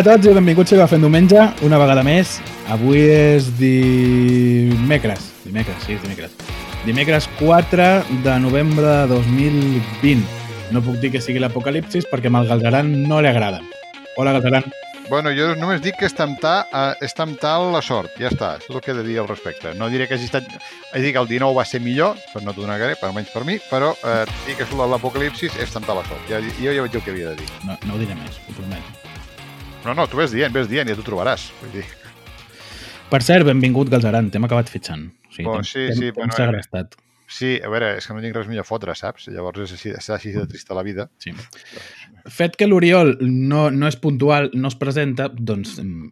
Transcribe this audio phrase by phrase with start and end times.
[0.00, 2.38] Hola a tots i benvinguts a Fent Diumenge, una vegada més.
[2.72, 5.26] Avui és dimecres.
[5.44, 6.38] Dimecres, sí, és dimecres.
[6.86, 7.88] Dimecres 4
[8.24, 10.22] de novembre de 2020.
[10.72, 13.60] No puc dir que sigui l'apocalipsis perquè amb el Galzeran no li agrada.
[14.16, 14.70] Hola, Galzeran.
[15.10, 18.72] Bueno, jo només dic que és temptar, eh, és temptar la sort, ja està, és
[18.72, 19.74] el que he de dir al respecte.
[19.76, 20.48] No diré que hagi estat...
[20.94, 23.44] És dir, que el 19 va ser millor, però no t'ho negaré, per almenys per
[23.44, 26.24] mi, però eh, dir que l'apocalipsis és temptar la sort.
[26.32, 27.52] Ja, jo ja vaig dir el que havia de dir.
[27.68, 28.99] No, no ho diré més, ho prometo.
[29.84, 31.48] No, no, tu ves dient, ves dient, ja t'ho trobaràs.
[31.62, 31.84] Vull dir.
[33.10, 35.06] Per cert, benvingut, Galzeran, t'hem acabat fitxant.
[35.08, 36.94] O sigui, Oh, t'hem- sí, sí, bueno, segrestat.
[37.30, 39.28] Sí, a veure, és que no tinc res millor a fotre, saps?
[39.28, 41.08] Llavors és així, és així de trista la vida.
[41.18, 41.32] Sí.
[42.28, 46.10] Fet que l'Oriol no, no és puntual, no es presenta, doncs, mm,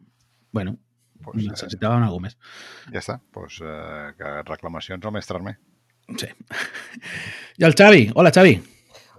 [0.53, 0.77] bueno,
[1.25, 2.39] Pues, eh, necessitàvem alguna més.
[2.93, 5.59] ja està, doncs, eh, que reclamacions al mestre Armer.
[6.17, 6.27] Sí.
[7.59, 8.13] I el Xavi.
[8.15, 8.63] Hola, Xavi.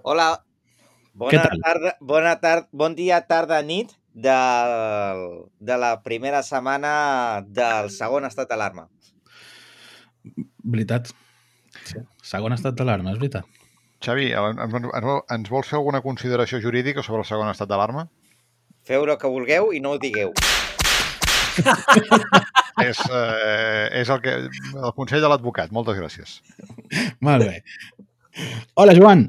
[0.04, 0.44] Hola.
[1.14, 3.92] Bona tarda, bona tarda, bon dia, tarda, nit
[4.26, 4.40] de,
[5.60, 6.92] de la primera setmana
[7.48, 8.88] del segon estat d'alarma.
[10.64, 11.12] Veritat.
[11.88, 12.02] Sí.
[12.26, 13.48] Segon estat d'alarma, és veritat.
[14.04, 18.08] Xavi, ens, vols fer alguna consideració jurídica sobre el segon estat d'alarma?
[18.88, 20.32] Feu el que vulgueu i no ho digueu.
[22.90, 24.36] és, eh, és el, que,
[24.80, 25.74] el consell de l'advocat.
[25.76, 26.40] Moltes gràcies.
[27.26, 27.60] Molt bé.
[28.80, 29.28] Hola, Joan.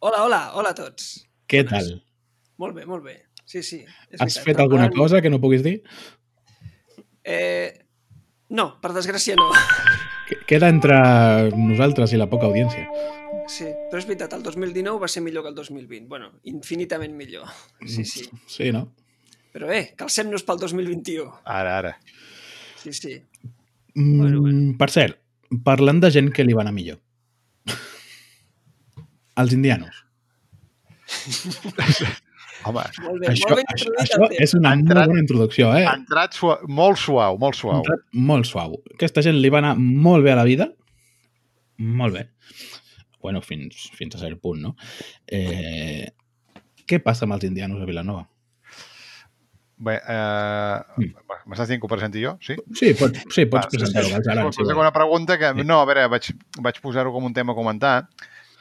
[0.00, 1.12] Hola, hola, hola a tots.
[1.50, 1.92] Què tal?
[2.60, 3.20] Molt bé, molt bé.
[3.50, 3.80] Sí, sí.
[3.82, 4.44] és Has veritat.
[4.46, 5.00] fet alguna Endavant.
[5.08, 5.80] cosa que no puguis dir?
[7.24, 7.72] Eh,
[8.54, 9.48] no, per desgràcia no.
[10.28, 10.96] Que- Queda entre
[11.56, 12.86] nosaltres i la poca audiència.
[13.50, 16.06] Sí, però és veritat, el 2019 va ser millor que el 2020.
[16.06, 17.48] Bueno, infinitament millor.
[17.86, 18.28] Sí, sí.
[18.46, 18.84] Sí, no?
[19.50, 21.26] Però bé, calcem-nos pel 2021.
[21.44, 21.96] Ara, ara.
[22.78, 23.16] Sí, sí.
[23.96, 24.76] Mm, Bueno, bueno.
[24.78, 25.18] Per cert,
[25.64, 27.00] parlant de gent que li va anar millor.
[29.40, 30.04] Els indianos.
[32.64, 35.70] Home, Molt bé, Això, molt ben això, això és una Ha molt entrat- bona introducció,
[35.76, 35.84] eh?
[35.86, 37.78] ha entrat sua, molt suau, molt suau.
[37.80, 38.82] entrat molt suau.
[38.94, 40.68] Aquesta gent li va anar molt bé a la vida.
[41.78, 42.26] Molt bé.
[43.22, 44.74] Bueno, fins, fins a cert punt, no?
[45.26, 46.08] Eh,
[46.86, 48.26] què passa amb els indianos a Vilanova?
[49.80, 51.14] Bé, eh, Mm.
[51.48, 52.36] m'estàs dient que ho presenti jo?
[52.42, 52.54] Sí?
[52.74, 54.76] Sí, pots, sí, pots Va, presentar-ho, sí, sí, si vols.
[54.78, 55.54] una pregunta que...
[55.56, 55.64] Sí.
[55.66, 58.08] No, a veure, vaig, vaig posar-ho com un tema a comentar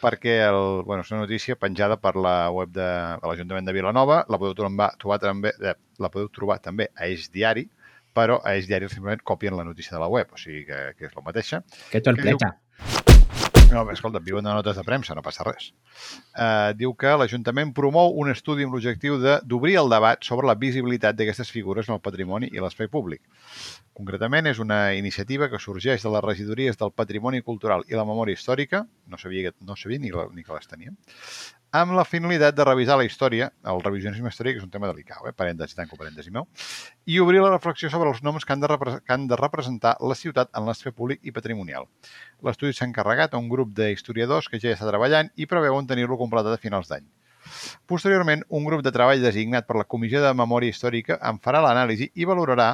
[0.02, 2.88] perquè el, bueno, és una notícia penjada per la web de,
[3.22, 7.10] de l'Ajuntament de Vilanova, la podeu trobar, trobar també, eh, la podeu trobar també a
[7.10, 7.68] Eix Diari,
[8.16, 11.12] però a Eix Diari simplement copien la notícia de la web, o sigui que, que
[11.12, 11.64] és la mateixa.
[11.92, 12.56] Que sorpresa.
[13.69, 15.68] No, escolta, viuen de notes de premsa, no passa res.
[16.34, 20.56] Uh, diu que l'Ajuntament promou un estudi amb l'objectiu de- d'obrir el debat sobre la
[20.57, 23.22] visibilitat d'aquestes figures en el patrimoni i l'espai públic.
[23.94, 28.34] Concretament, és una iniciativa que sorgeix de les regidories del Patrimoni Cultural i la Memòria
[28.34, 30.96] Històrica, no sabia, no sabia ni, la, ni que les teníem,
[31.72, 35.34] amb la finalitat de revisar la història, el revisionisme històric és un tema delicat, eh?
[35.38, 36.47] parèntesi, tanco parèntesi meu,
[37.06, 40.18] i obrir la reflexió sobre els noms que han de, que han de representar la
[40.18, 41.85] ciutat en l'espai públic i patrimonial.
[42.46, 46.57] L'estudi s'ha encarregat a un grup d'historiadors que ja està treballant i preveuen tenir-lo completat
[46.57, 47.06] a finals d'any.
[47.90, 52.09] Posteriorment, un grup de treball designat per la Comissió de Memòria Històrica en farà l'anàlisi
[52.16, 52.74] i valorarà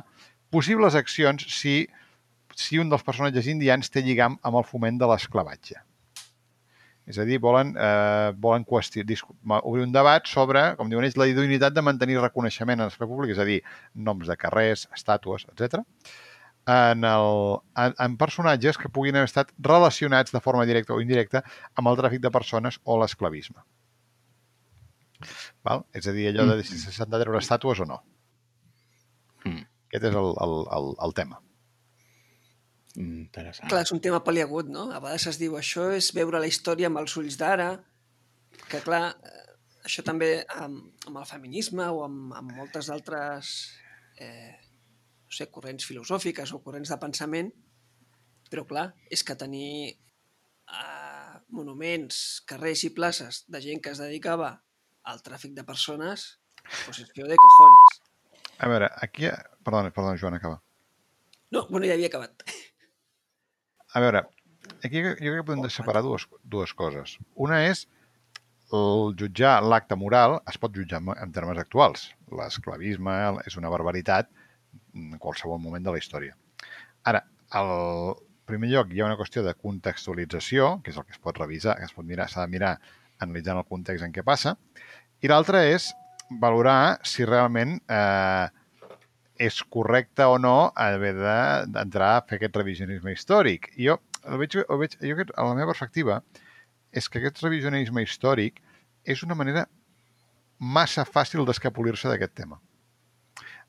[0.51, 1.81] possibles accions si,
[2.55, 5.83] si un dels personatges indians té lligam amb el foment de l'esclavatge.
[7.05, 11.73] És a dir, volen, eh, volen obrir un debat sobre, com diuen ells, la idoneïtat
[11.73, 13.59] de mantenir reconeixement en l'espai públic, és a dir,
[13.93, 15.83] noms de carrers, estàtues, etc
[16.65, 21.43] en, el, en, en personatges que puguin haver estat relacionats de forma directa o indirecta
[21.75, 23.61] amb el tràfic de persones o l'esclavisme.
[25.65, 25.85] Val?
[25.93, 28.01] És a dir, allò de si s'han de treure estàtues o no.
[29.45, 29.65] Mm.
[29.89, 31.39] Aquest és el, el, el, el tema.
[33.01, 33.69] Interessant.
[33.71, 34.87] Clar, és un tema paliagut, no?
[34.93, 37.69] A vegades es diu això és veure la història amb els ulls d'ara,
[38.69, 39.43] que clar, eh,
[39.85, 43.51] això també amb, amb el feminisme o amb, amb moltes altres
[44.17, 44.55] eh,
[45.25, 47.51] no sé, corrents filosòfiques o corrents de pensament,
[48.49, 54.55] però clar, és que tenir eh, monuments, carrers i places de gent que es dedicava
[55.05, 56.29] al tràfic de persones,
[56.85, 57.99] pues es feo de cojones.
[58.57, 59.27] A veure, aquí...
[59.65, 60.61] Perdona, perdona, Joan, acaba.
[61.51, 62.43] No, bueno, ja havia acabat.
[63.95, 64.25] A veure,
[64.83, 67.15] aquí jo crec que podem separar dues, dues coses.
[67.35, 67.85] Una és
[68.75, 72.09] el jutjar l'acte moral es pot jutjar en- termes actuals.
[72.33, 73.13] L'esclavisme
[73.45, 74.27] és una barbaritat
[74.95, 76.35] en qualsevol moment de la història.
[77.05, 77.21] Ara,
[77.55, 78.15] al
[78.49, 81.77] primer lloc hi ha una qüestió de contextualització, que és el que es pot revisar,
[81.77, 82.73] que es pot mirar, s'ha de mirar
[83.23, 84.57] analitzant el context en què passa,
[85.23, 85.93] i l'altra és
[86.41, 88.47] valorar si realment eh,
[89.37, 93.71] és correcte o no haver de- d'entrar a fer aquest revisionisme històric.
[93.77, 96.21] Jo el veig, el veig, jo, a la meva perspectiva,
[96.91, 98.61] és que aquest revisionisme històric
[99.05, 99.67] és una manera
[100.59, 102.59] massa fàcil d'escapolir-se d'aquest tema.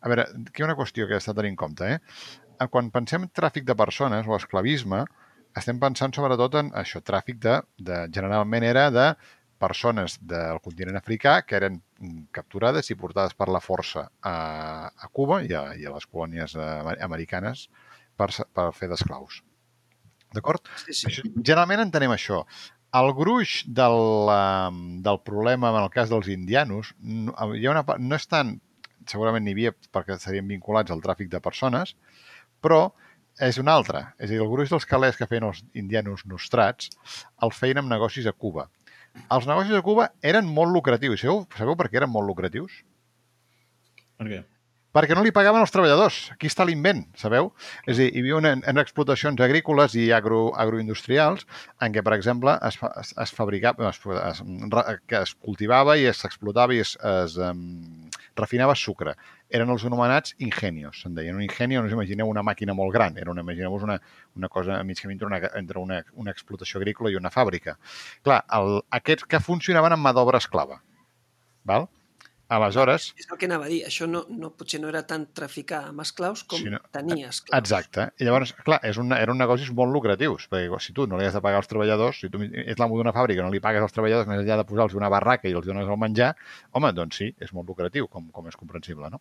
[0.00, 1.98] a veure, aquí hi ha una qüestió que s'ha de tenir en compte, eh?
[2.60, 5.04] Eh, Quan pensem en tràfic de persones o esclavisme,
[5.56, 9.06] estem pensant sobretot en això, tràfic de, de generalment era de
[9.58, 14.36] persones del continent africà que eren mm, capturades i portades per la força a,
[14.88, 17.66] a Cuba i a, i a les colònies eh, americanes
[18.16, 19.42] per, per fer d'esclaus.
[20.36, 20.68] D'acord?
[20.84, 21.22] Sí, sí.
[21.36, 22.42] Generalment entenem això.
[22.96, 27.84] El gruix del, eh, del problema en el cas dels indianos no, hi ha una,
[27.98, 28.56] no és tant,
[29.10, 31.94] segurament n'hi havia perquè serien vinculats al tràfic de persones,
[32.64, 32.88] però
[33.42, 34.02] és una altra.
[34.18, 36.90] És a dir, el gruix dels calés que feien els indianos nostrats
[37.44, 38.68] el feien amb negocis a Cuba.
[39.36, 41.22] Els negocis a Cuba eren molt lucratius.
[41.22, 42.82] Sabeu, sabeu per què eren molt lucratius?
[44.16, 44.42] Per què?
[44.96, 46.18] Perquè no li pagaven els treballadors.
[46.32, 47.50] Aquí està l'invent, sabeu?
[47.84, 51.44] És a dir, hi havia una, en explotacions agrícoles i agro, agroindustrials
[51.84, 54.40] en què, per exemple, es, es, es fabricava, es, es,
[55.04, 58.08] que es cultivava i s'explotava i es, es um,
[58.40, 59.14] refinava sucre.
[59.52, 61.36] Eren els anomenats ingenios, se'n deien.
[61.36, 63.98] Un ingenio, no us imagineu una màquina molt gran, era una, imagineu una,
[64.36, 67.76] una cosa a mig camí entre, una, entre una, una explotació agrícola i una fàbrica.
[68.24, 70.80] Clar, el, aquests que funcionaven amb mà d'obra esclava.
[71.68, 71.88] Val?
[72.48, 73.80] Aleshores, És el que anava a dir.
[73.88, 76.78] Això no, no, potser no era tant traficar amb esclaus com Sí, no.
[76.94, 77.58] tenir esclaus.
[77.58, 78.04] Exacte.
[78.22, 81.34] I llavors, clar, és un, eren negocis molt lucratius, perquè si tu no li has
[81.34, 84.30] de pagar als treballadors, si tu ets l'amo d'una fàbrica no li pagues als treballadors
[84.30, 86.36] més enllà de posar-los una barraca i els dones el menjar,
[86.70, 89.20] home, doncs sí, és molt lucratiu, com, com és comprensible, no?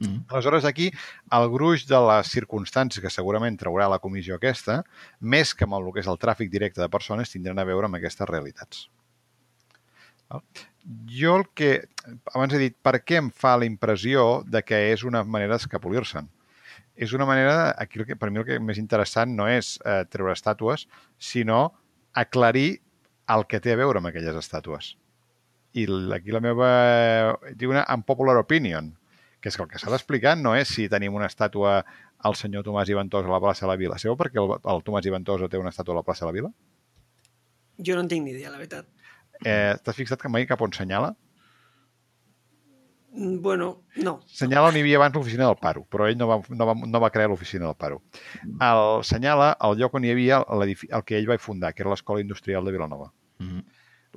[0.00, 0.24] Mm.
[0.32, 0.88] Aleshores, aquí,
[1.30, 4.80] el gruix de les circumstàncies que segurament traurà la comissió aquesta,
[5.20, 8.00] més que amb el que és el tràfic directe de persones, tindran a veure amb
[8.00, 8.88] aquestes realitats.
[10.32, 10.42] Val?
[11.06, 11.72] Jo el que,
[12.34, 16.30] abans he dit, per què em fa la impressió de que és una manera d'escapolir-se'n?
[16.96, 20.02] És una manera, aquí el que, per mi el que més interessant no és eh,
[20.10, 20.86] treure estàtues,
[21.18, 21.72] sinó
[22.12, 22.82] aclarir
[23.32, 24.96] el que té a veure amb aquelles estàtues.
[25.72, 26.72] I aquí la meva,
[27.56, 28.90] diu una unpopular opinion,
[29.40, 31.80] que és que el que s'ha d'explicar no és si tenim una estàtua
[32.22, 33.98] al senyor Tomàs i Ventós a la plaça de la Vila.
[33.98, 36.30] Sabeu per què el, el Tomàs i Ventosa té una estàtua a la plaça de
[36.30, 36.52] la Vila?
[37.82, 38.86] Jo no en tinc ni idea, la veritat.
[39.44, 41.14] Eh, T'has fixat que mai cap on senyala?
[43.14, 44.20] Mm, Bueno, no.
[44.26, 47.00] Senyala on hi havia abans l'oficina del Paro, però ell no va, no va, no
[47.02, 48.00] va crear l'oficina del Paro.
[48.64, 52.22] El senyala el lloc on hi havia el que ell va fundar, que era l'Escola
[52.24, 53.10] Industrial de Vilanova.
[53.38, 53.60] Mm.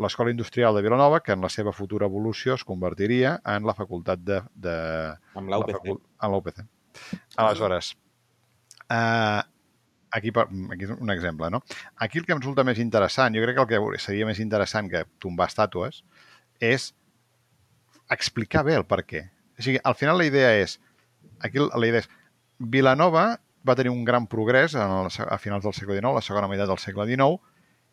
[0.03, 4.19] L'Escola Industrial de Vilanova, que en la seva futura evolució es convertiria en la facultat
[4.19, 4.41] de...
[4.53, 4.73] de
[5.35, 5.75] Amb la l'UPC.
[5.77, 6.63] facul- En l'UPC.
[7.37, 7.93] Aleshores,
[8.89, 9.41] eh,
[10.15, 11.61] aquí, per- aquí és un exemple, no?
[12.01, 14.89] Aquí el que em resulta més interessant, jo crec que el que seria més interessant
[14.91, 16.03] que tombar estàtues,
[16.63, 16.93] és
[18.11, 19.25] explicar bé el per què.
[19.57, 20.77] O sigui, al final la idea és,
[21.39, 22.09] aquí la idea és,
[22.59, 23.25] Vilanova
[23.67, 26.69] va tenir un gran progrés en el, a finals del segle XIX, la segona meitat
[26.69, 27.39] del segle XIX,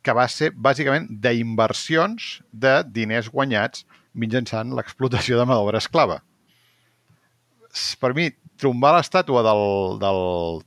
[0.02, 3.86] que va ser bàsicament d'inversions de diners guanyats
[4.18, 6.20] mitjançant l'explotació de mà d'obra esclava.
[8.02, 8.26] Per mi,
[8.62, 9.62] trombar l'estàtua del,
[10.02, 10.20] del...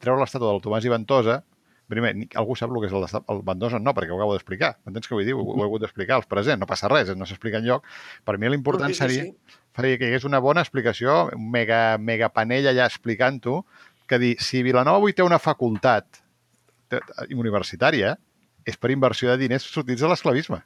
[0.03, 1.39] treure l'estàtua del Tomàs i Ventosa,
[1.92, 2.12] primer,
[2.42, 3.79] algú sap el que és el, el Ventosa?
[3.81, 4.74] No, perquè ho acabo d'explicar.
[4.86, 5.36] M'entens què vull dir?
[5.38, 7.88] Ho, ho he hagut d'explicar als present, no passa res, no s'explica enlloc.
[8.25, 9.58] Per mi l'important No, sí, seria sí.
[9.75, 13.62] faria que hi hagués una bona explicació, un mega, mega panell allà explicant-ho,
[14.10, 16.22] que dir, si Vilanova avui té una facultat
[17.34, 18.15] universitària,
[18.65, 20.62] és per inversió de diners sortits de l'esclavisme.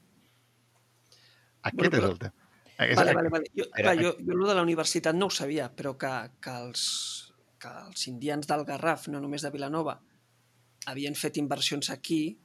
[1.68, 2.49] Aquest Bueno, és el tema.
[2.80, 3.50] Vale, vale, vale.
[3.56, 6.84] Jo, clar, jo, jo el de la universitat no ho sabia, però que, que, els,
[7.60, 9.98] que els indians del Garraf, no només de Vilanova,
[10.88, 12.38] havien fet inversions aquí,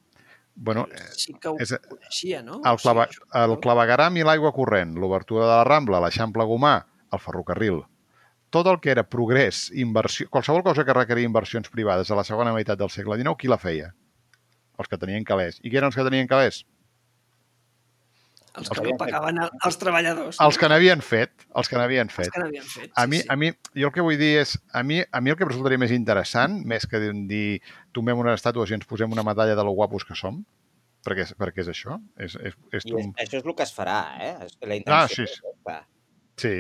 [0.57, 2.61] Bueno, eh, sí que ho és- coneixia, no?
[2.65, 3.09] el, O sigui, clava,
[3.45, 6.77] el clavegaram i l'aigua corrent, l'obertura de la Rambla, l'Eixample Gomà,
[7.11, 7.81] el ferrocarril,
[8.55, 12.53] tot el que era progrés, inversió, qualsevol cosa que requeria inversions privades a la segona
[12.55, 13.95] meitat del segle XIX, qui la feia?
[14.79, 15.59] Els que tenien calés.
[15.63, 16.65] I qui eren els que tenien calés?
[18.57, 20.37] Els els que que no pagaven a- als treballadors.
[20.41, 21.33] Els que n'havien fet.
[21.55, 22.31] Els que n'havien Els fet.
[22.33, 22.91] que n'havien fet.
[22.95, 23.27] A sí, mi, sí.
[23.29, 25.49] a mi, jo el que vull dir és, a mi, a mi el que em
[25.51, 27.61] resultaria més interessant, més que dir
[27.93, 30.45] tombem unes estàtues i ens posem una medalla de lo guapos que som,
[31.05, 34.35] perquè, perquè és això, és, és, és és, això és el que es farà, eh?
[34.47, 35.33] És- La Ah, intenció, sí, sí.
[35.33, 35.87] és aquesta.
[36.37, 36.55] Sí,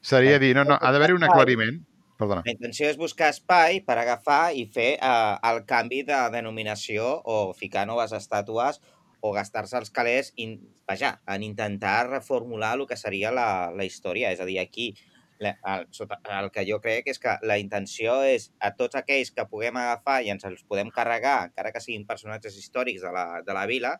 [0.00, 1.84] seria dir, no, no, ha d'haver-hi un aclariment.
[2.20, 2.42] Perdona.
[2.44, 7.54] La intenció és buscar espai per agafar i fer eh, el canvi de denominació o
[7.56, 8.80] ficar noves estàtues
[9.20, 10.58] o gastar-se els calés in,
[10.88, 14.32] vaja, en intentar reformular el que seria la, la història.
[14.32, 14.90] És a dir, aquí
[15.40, 19.46] el, sota, el que jo crec és que la intenció és a tots aquells que
[19.48, 23.56] puguem agafar i ens els podem carregar, encara que siguin personatges històrics de la, de
[23.56, 23.94] la vila,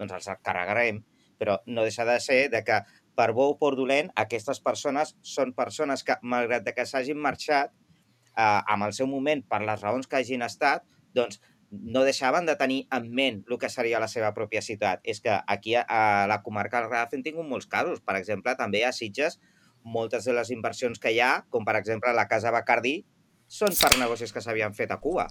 [0.00, 1.02] doncs els carregarem,
[1.38, 2.80] però no deixa de ser de que
[3.16, 7.72] per bo o per dolent, aquestes persones són persones que, malgrat que s'hagin marxat,
[8.36, 12.56] eh, amb el seu moment, per les raons que hagin estat, doncs no deixaven de
[12.58, 15.00] tenir en ment el que seria la seva pròpia ciutat.
[15.04, 18.02] És que aquí a, a la comarca del Garraf hem tingut molts casos.
[18.02, 19.38] Per exemple, també a Sitges,
[19.82, 23.00] moltes de les inversions que hi ha, com per exemple la Casa Bacardi,
[23.50, 25.28] són per negocis que s'havien fet a Cuba.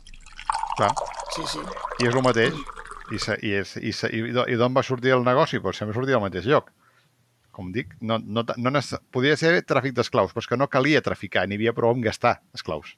[0.80, 0.92] Clar.
[1.36, 1.64] Sí, sí.
[2.00, 2.56] I és el mateix.
[3.10, 5.60] I, se, i, és, i, se, i, i d'on va sortir el negoci?
[5.64, 6.72] Doncs sempre sortia al mateix lloc.
[7.56, 8.82] Com dic, no, no, no, no
[9.12, 12.38] podia ser tràfic d'esclaus, però és que no calia traficar, n'hi havia prou amb gastar
[12.56, 12.94] esclaus.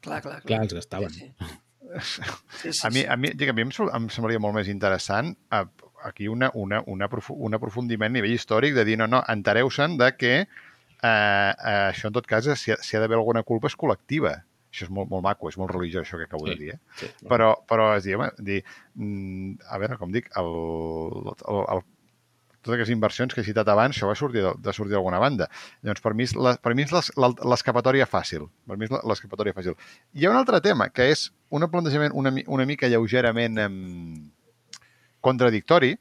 [0.00, 0.42] Clar, clar, clar.
[0.48, 1.12] Clar, els gastaven.
[1.14, 1.52] Sí, sí,
[2.00, 3.06] sí, A mi, sí.
[3.06, 3.70] a mi, dic, a mi em,
[4.10, 5.64] semblaria molt més interessant eh,
[6.04, 9.96] aquí una, una, una, aprofu- un aprofundiment a nivell històric de dir, no, no, entereu-se'n
[9.98, 10.46] de que eh,
[11.02, 14.36] eh, això en tot cas, si, ha- si ha d'haver alguna culpa és col·lectiva.
[14.76, 16.52] Això és molt, molt maco, és molt religiós això que acabo Sí.
[16.52, 16.78] de dir, eh?
[17.00, 17.06] Sí.
[17.30, 18.58] Però, però és dir, home, dir,
[18.94, 20.50] mm, a veure, com dic, el,
[21.48, 21.80] el, el,
[22.66, 25.46] totes aquestes inversions que he citat abans, això va sortir de, de sortir d'alguna banda.
[25.86, 28.44] Llavors, per mi és la- per mi és l'escapatòria fàcil.
[28.66, 29.78] Per mi és l'escapatòria fàcil.
[30.12, 33.78] Hi ha un altre tema, que és un plantejament una, una mica lleugerament em,
[35.24, 35.94] contradictori,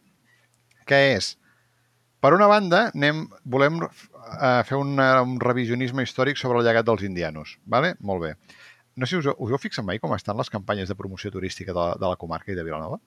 [0.85, 1.31] que és,
[2.21, 7.03] per una banda, anem, volem eh, fer una, un revisionisme històric sobre el llegat dels
[7.05, 7.57] indianos.
[7.65, 7.95] Vale?
[8.01, 8.33] Molt bé.
[8.95, 11.73] No sé si us, us heu fixat mai com estan les campanyes de promoció turística
[11.73, 12.99] de, la- de la comarca i de Vilanova?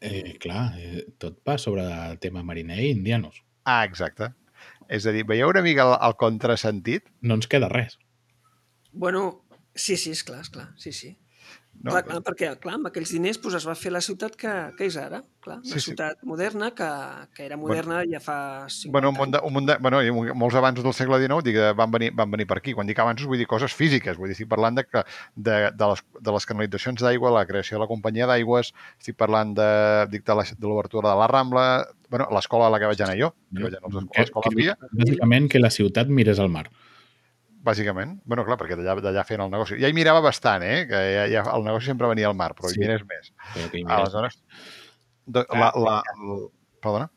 [0.00, 3.42] Eh, clar, eh, tot va sobre el tema mariner i indianos.
[3.64, 4.30] Ah, exacte.
[4.88, 7.08] És a dir, veieu una mica el, el contrasentit?
[7.20, 7.98] No ens queda res.
[8.92, 9.42] Bueno,
[9.74, 11.16] sí, sí, és clar, és clar, sí, sí.
[11.80, 14.50] No, clar, clar, perquè clar, amb aquells diners doncs, es va fer la ciutat que,
[14.76, 15.20] que és ara.
[15.44, 15.92] Clar, una Sí, sí.
[15.92, 16.88] ciutat moderna que,
[17.36, 20.10] que era moderna ja fa 50 Bueno, un munt de, un munt de, bueno, i
[20.34, 22.74] molts avanços del segle XIX dic, van, venir, van venir per aquí.
[22.74, 24.18] Quan dic avanços vull dir coses físiques.
[24.18, 24.84] Vull dir, estic parlant de,
[25.36, 29.54] de, de, les, de les canalitzacions d'aigua, la creació de la companyia d'aigües, estic parlant
[29.54, 29.70] de,
[30.10, 31.68] dic, de l'obertura de la Rambla,
[32.10, 34.76] bueno, l'escola a la que vaig anar jo, que vaig anar a Que- l'escola que-
[34.98, 36.66] Bàsicament que la ciutat mirés al mar.
[37.64, 38.20] Bàsicament.
[38.24, 39.78] bueno, clar, perquè d'allà feien el negoci.
[39.80, 40.86] Ja hi mirava bastant, eh?
[40.88, 42.78] Que ja, ja, el negoci sempre venia al mar, però Sí.
[42.78, 43.32] hi mirés més.
[43.54, 43.98] Però que hi mirés.
[43.98, 44.42] Aleshores,
[45.26, 46.36] de, la, la, la,
[46.80, 47.10] perdona?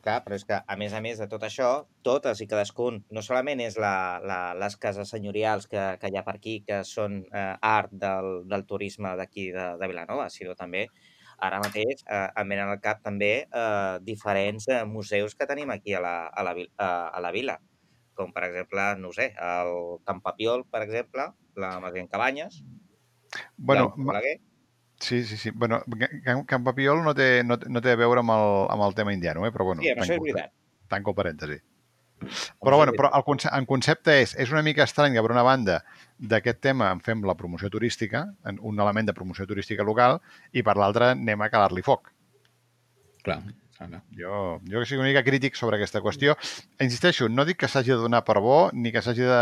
[0.00, 3.20] Clar, però és que, a més a més de tot això, totes i cadascun, no
[3.20, 7.18] solament és la, la, les cases senyorials que, que hi ha per aquí, que són
[7.28, 10.86] eh, art del, del turisme d'aquí de, de Vilanova, sinó també,
[11.40, 15.92] ara mateix, eh, em venen al cap també eh, diferents eh, museus que tenim aquí
[15.92, 16.88] a la, a, la, a,
[17.18, 17.58] a la vila,
[18.20, 19.74] com per exemple, no sé, el
[20.04, 22.60] Camp Papiol, per exemple, la Masia en Cabanyes,
[23.56, 24.40] Bueno, Balaguer,
[25.00, 25.50] Sí, sí, sí.
[25.50, 25.82] Bueno,
[26.24, 29.14] Can, Can Papiol no té, no, no té a veure amb el, amb el tema
[29.16, 29.52] indiano, eh?
[29.54, 30.52] però bueno, sí, amb això és tanco, veritat.
[30.92, 31.56] tanco parèntesi.
[32.20, 35.46] Però, bueno, però el concepte, en concepte és, és una mica estrany que, per una
[35.46, 35.78] banda,
[36.20, 38.26] d'aquest tema en fem la promoció turística,
[38.60, 40.20] un element de promoció turística local,
[40.52, 42.12] i per l'altra anem a calar-li foc.
[43.24, 43.40] Clar,
[43.88, 44.02] clar.
[44.16, 46.36] Jo, jo sigui una mica crític sobre aquesta qüestió.
[46.82, 49.40] Insisteixo, no dic que s'hagi de donar per bo ni que s'hagi de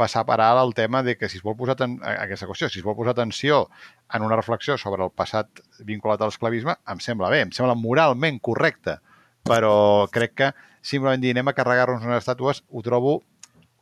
[0.00, 1.98] passar per alt el tema de que si es vol posar ten...
[2.02, 3.68] aquesta qüestió, si es vol posar atenció
[4.14, 8.40] en una reflexió sobre el passat vinculat a l'esclavisme, em sembla bé, em sembla moralment
[8.40, 8.98] correcte,
[9.44, 10.50] però crec que
[10.84, 13.20] simplement dir anem a carregar-nos unes estàtues ho trobo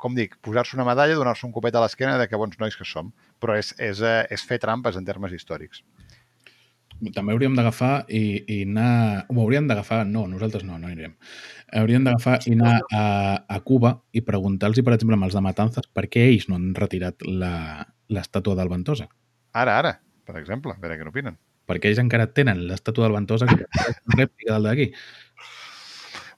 [0.03, 2.83] com dic, posar-se una medalla, donar-se un copet a l'esquena de que bons nois que
[2.89, 5.85] som, però és, és, eh, és fer trampes en termes històrics.
[7.11, 9.25] També hauríem d'agafar i, i anar...
[9.29, 10.05] Ho hauríem d'agafar...
[10.07, 11.17] No, nosaltres no, no anirem.
[11.75, 13.03] Hauríem d'agafar i anar a,
[13.49, 16.69] a Cuba i preguntar-los, per exemple, amb els de Matanzas, per què ells no han
[16.79, 19.09] retirat la- l'estàtua del Ventosa.
[19.57, 19.97] Ara, ara,
[20.29, 21.39] per exemple, a veure què n'opinen.
[21.67, 24.87] Perquè ells encara tenen l'estàtua del Ventosa que és una rèplica del d'aquí.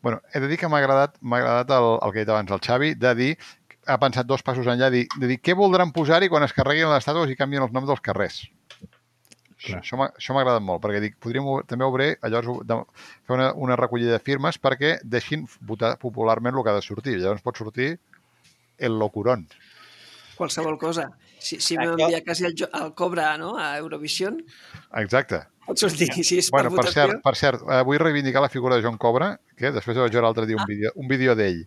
[0.04, 2.60] Bueno, he de dir que m'ha agradat, agradat el, el que he dit abans el
[2.64, 3.30] Xavi, de dir,
[3.88, 6.88] ha pensat dos passos enllà, de dir, de dir què voldran posar-hi quan es carreguin
[6.92, 8.42] les estàtues i canvien els noms dels carrers.
[9.64, 9.80] Clar.
[9.80, 12.76] Això m'ha això m'ha agradat molt, perquè dic, podríem també obrir, llavors, de,
[13.24, 17.16] fer una, una recollida de firmes perquè deixin votar popularment el que ha de sortir.
[17.20, 17.94] Llavors pot sortir
[18.78, 19.46] el locurón.
[20.36, 21.08] Qualsevol cosa.
[21.38, 24.40] Si, si Això- m'envia quasi el, el Cobra no, a Eurovision,
[25.00, 25.42] Exacte.
[25.66, 26.08] pot sortir.
[26.24, 28.98] Si és Bueno, per per cert, per cert eh, vull reivindicar la figura de John
[28.98, 31.62] Cobra, que després vaig veure l'altre dia un vídeo, un vídeo d'ell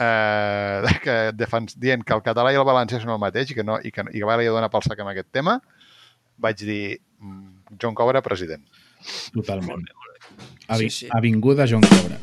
[0.00, 3.64] eh, que defens, dient que el català i el valencià són el mateix i que,
[3.64, 5.58] no, i que, i que va li donar pel sac amb aquest tema,
[6.38, 6.98] vaig dir
[7.80, 8.64] John Cobra, president.
[9.32, 9.86] Totalment.
[10.68, 11.08] Avi, Sí, sí.
[11.10, 12.18] Avinguda Joan Cobra.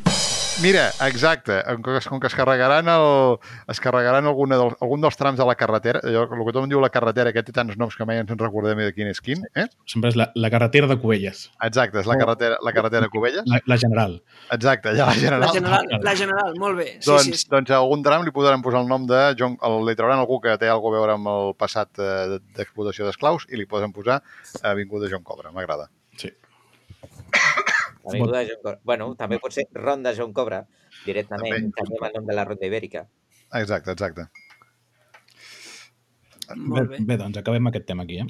[0.61, 1.57] Mira, exacte,
[2.07, 5.99] com que, es carregaran, el, es carregaran alguna del, algun dels trams de la carretera,
[5.99, 8.39] allò, el que tothom diu la carretera, que té tants noms que mai ens en
[8.39, 9.65] recordem de quin és quin, eh?
[9.91, 11.49] Sempre és la, la carretera de Cubelles.
[11.67, 13.43] Exacte, és la carretera, la carretera Cubelles.
[13.51, 14.15] La, la general.
[14.55, 15.43] Exacte, allà la general.
[15.43, 16.87] La general, la general, molt bé.
[17.01, 17.51] Sí, doncs, sí, sí.
[17.51, 20.39] doncs a algun tram li podran posar el nom de John, el, li trauran algú
[20.39, 24.21] que té alguna a veure amb el passat eh, d'explotació d'esclaus i li poden posar
[24.63, 25.91] Avinguda John Cobra, m'agrada.
[28.07, 28.79] Avinguda John Cobra.
[28.83, 30.65] Bueno, també pot ser Ronda John Cobra,
[31.05, 31.71] directament, També.
[31.81, 33.07] canviem el nom de la Ronda Ibèrica.
[33.53, 34.27] Exacte, exacte.
[36.47, 36.97] Bé, Molt bé.
[37.01, 38.27] bé, doncs acabem aquest tema aquí, eh?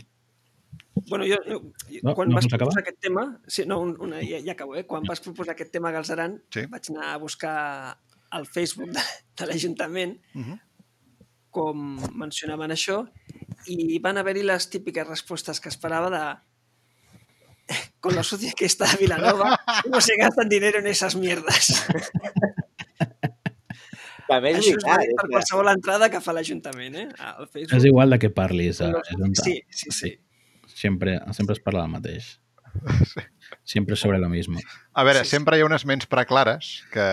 [1.09, 1.57] Bueno, jo, jo,
[2.03, 2.59] No, quan no vas acabar?
[2.69, 3.25] proposar aquest tema...
[3.47, 4.85] Sí, no, un, una, ja, ja acabo, eh?
[4.87, 6.63] Quan vas proposar aquest tema, Galzeran, Sí.
[6.71, 7.97] vaig anar a buscar
[8.31, 9.03] al Facebook de,
[9.37, 10.59] de l'Ajuntament Uh -huh.
[11.49, 13.09] com mencionaven això
[13.67, 16.23] i van haver-hi les típiques respostes que esperava de
[17.99, 19.59] con lo sucia que está Vilanova,
[19.91, 21.85] no se gastan dinero en esas mierdas.
[24.25, 24.89] També és Això és veritat.
[24.89, 27.07] vàlid és per qualsevol entrada que fa l'Ajuntament, eh?
[27.21, 27.75] Al Facebook.
[27.77, 28.79] És igual de què parlis.
[28.81, 30.11] Con A, Sí, sí, sí.
[30.75, 32.31] Sempre, sempre es parla del mateix.
[33.63, 34.59] Sempre sobre lo mismo.
[34.93, 35.35] A veure, Sí, sí.
[35.37, 37.05] sempre hi ha unes ments preclares que,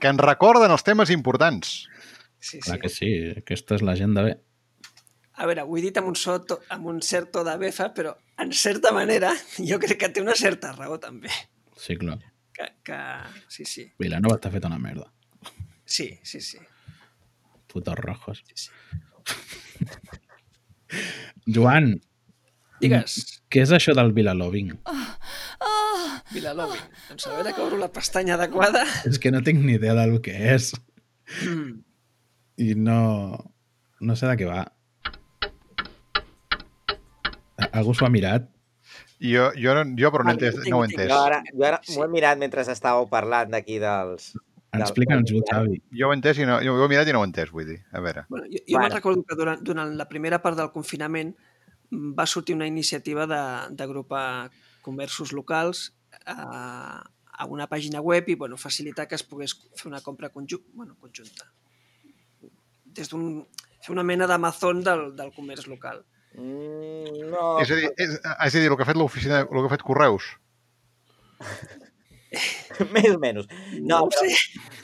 [0.00, 1.86] que ens recorden els temes importants.
[2.40, 2.60] sí, sí.
[2.64, 4.32] Clar que sí, aquesta és l'agenda B.
[5.40, 7.88] A veure, ho he dit amb un, so, to, amb un cert to de befa,
[7.96, 8.12] però
[8.44, 11.32] en certa manera jo crec que té una certa raó també.
[11.80, 12.18] Sí, clar.
[12.56, 12.98] Que, que...
[13.48, 13.86] Sí, sí.
[14.02, 15.08] Vilanova està feta una merda.
[15.88, 16.60] Sí, sí, sí.
[17.72, 18.44] Putos rojos.
[18.46, 18.70] sí, sí.
[21.54, 21.94] Joan,
[22.80, 23.16] Digues,
[23.52, 24.72] què és això del Vilaloving?
[26.32, 26.80] Vilalobin.
[27.10, 28.86] Doncs a veure que obro la pestanya adequada.
[29.08, 30.72] És que no tinc ni idea del que és.
[31.44, 31.80] Mm.
[32.64, 33.00] I no...
[34.00, 34.62] No sé de què va.
[37.72, 38.48] Algú s'ho ha mirat?
[39.20, 41.08] Jo, jo, no, jo però no, Vale, entès, no ho he entès.
[41.10, 41.94] Jo ara, jo ara Sí.
[41.96, 44.32] m'ho he mirat mentre estàveu parlant d'aquí dels...
[44.72, 45.80] Explica'ns-ho, Xavi.
[45.98, 47.50] Jo ho he entès i no, jo ho he mirat i no ho he entès,
[47.50, 47.80] vull dir.
[47.92, 48.24] A veure.
[48.30, 48.82] Bueno, jo jo Bueno.
[48.86, 51.34] me'n recordo que durant, durant la primera part del confinament
[51.90, 54.50] mm, va sortir una iniciativa de- d'agrupar
[54.82, 55.92] comerços locals
[56.24, 57.02] a,
[57.40, 60.96] a una pàgina web i bueno, facilitar que es pogués fer una compra conju bueno,
[61.00, 61.50] conjunta.
[62.84, 63.44] Des d'un
[63.84, 66.04] fer una mena d'Amazon del, del comerç local.
[66.38, 69.48] Mm, no, És a dir, és, és a dir, el que ha fet l'oficina, el
[69.50, 70.28] que ha fet Correus.
[72.94, 73.48] més o menys.
[73.80, 74.30] No, No, sé.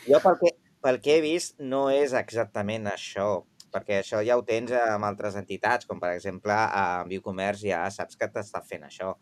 [0.09, 3.45] jo pel que, pel que he vist no és exactament això,
[3.75, 8.17] perquè això ja ho tens amb altres entitats, com per exemple a Biocomerç ja saps
[8.19, 9.15] que t'està fent això.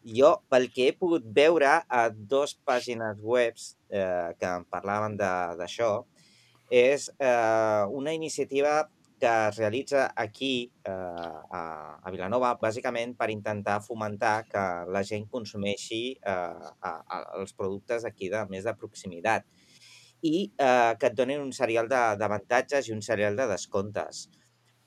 [0.00, 5.56] Jo, pel que he pogut veure a dos pàgines webs eh, que em parlaven de-
[5.58, 5.90] d'això,
[6.70, 8.88] és eh, una iniciativa
[9.20, 11.62] que es realitza aquí eh, a,
[12.02, 18.08] a Vilanova, bàsicament per intentar fomentar que la gent consumeixi eh, a, a, els productes
[18.08, 19.46] aquí de més de proximitat
[20.24, 24.26] i eh, que et donin un serial d'avantatges i un serial de descomptes.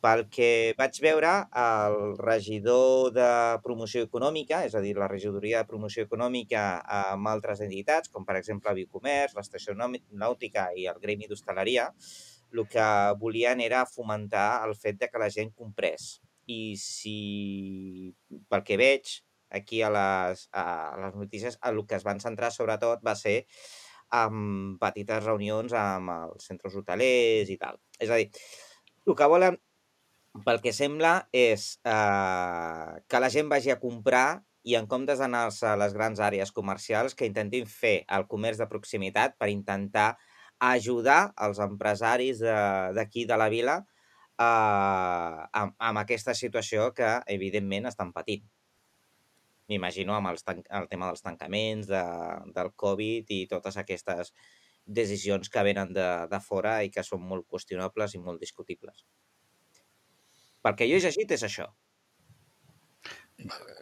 [0.04, 3.28] Pel que vaig veure, el regidor de
[3.64, 6.64] promoció econòmica, és a dir, la regidoria de promoció econòmica
[6.98, 11.88] amb altres entitats, com per exemple Biocomerç, l'Estació Nàutica i el Gremi d'Hostaleria,
[12.54, 12.88] el que
[13.20, 16.22] volien era fomentar el fet de que la gent comprés.
[16.46, 18.14] I si,
[18.52, 19.16] pel que veig,
[19.54, 20.66] aquí a les, a
[21.00, 23.44] les notícies, el que es van centrar sobretot va ser
[24.14, 27.80] amb petites reunions amb els centres hotelers i tal.
[28.00, 28.30] És a dir,
[29.08, 29.58] el que volen,
[30.46, 35.68] pel que sembla, és eh, que la gent vagi a comprar i en comptes d'anar-se
[35.68, 40.14] a les grans àrees comercials, que intentin fer el comerç de proximitat per intentar
[40.60, 43.78] ajudar els empresaris d'aquí de, de la vila
[44.40, 48.46] eh, amb, amb aquesta situació que, evidentment, estan patint.
[49.72, 52.04] M'imagino amb els el tema dels tancaments, de,
[52.56, 54.34] del Covid i totes aquestes
[54.86, 59.06] decisions que venen de, de fora i que són molt qüestionables i molt discutibles.
[60.64, 61.70] Pel que jo he llegit és això.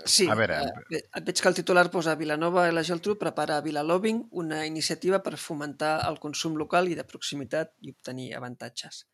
[0.06, 0.58] Sí, A veure,
[0.90, 5.22] eh, veig que el titular posa Vilanova i la Geltrú prepara a Vilaloving una iniciativa
[5.22, 9.06] per fomentar el consum local i de proximitat i obtenir avantatges.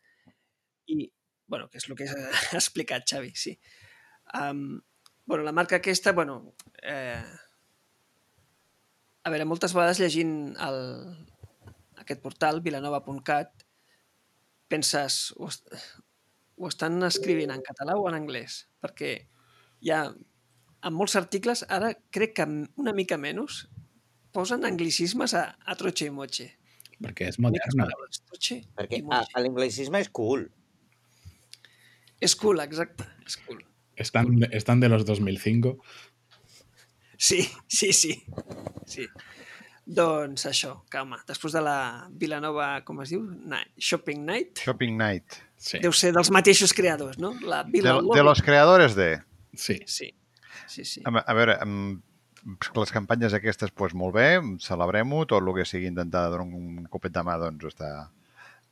[0.88, 1.10] I,
[1.46, 3.58] bueno, que és el que has explicat, Xavi, sí.
[4.38, 4.80] Um,
[5.28, 7.22] bueno, la marca aquesta, bueno, eh,
[9.22, 10.78] a veure, moltes vegades llegint el,
[12.00, 13.66] aquest portal, vilanova.cat,
[14.72, 15.68] penses, ho, est
[16.58, 18.64] ho estan escrivint en català o en anglès?
[18.82, 19.12] Perquè
[19.84, 20.00] hi ha,
[20.84, 22.46] en molts articles, ara crec que
[22.78, 23.64] una mica menys,
[24.34, 26.50] posen anglicismes a, a troche i moche.
[26.98, 27.86] Perquè és moderna.
[28.30, 29.34] troche Perquè i a, moche.
[29.34, 30.48] a l'inglesisme és cool.
[32.20, 33.62] És cool, exacte, és cool.
[33.98, 35.76] Están, están de los 2005.
[37.18, 38.24] Sí, sí, sí.
[38.86, 39.06] sí.
[39.88, 41.78] Doncs això, que home, després de la
[42.20, 43.22] Vilanova, com es diu?
[43.24, 45.38] Night, Shopping Night, Shopping Night.
[45.58, 45.80] Sí.
[45.82, 47.32] deu ser dels mateixos creadors, no?
[47.42, 49.22] La De, Vila de los creadores de...
[49.56, 49.80] sí.
[49.86, 50.12] Sí,
[50.68, 51.02] sí, sí.
[51.04, 51.58] A, a veure,
[52.78, 54.28] les campanyes aquestes, doncs molt bé,
[54.62, 57.90] celebrem-ho, tot el que sigui intentar donar un copet de mà, doncs està,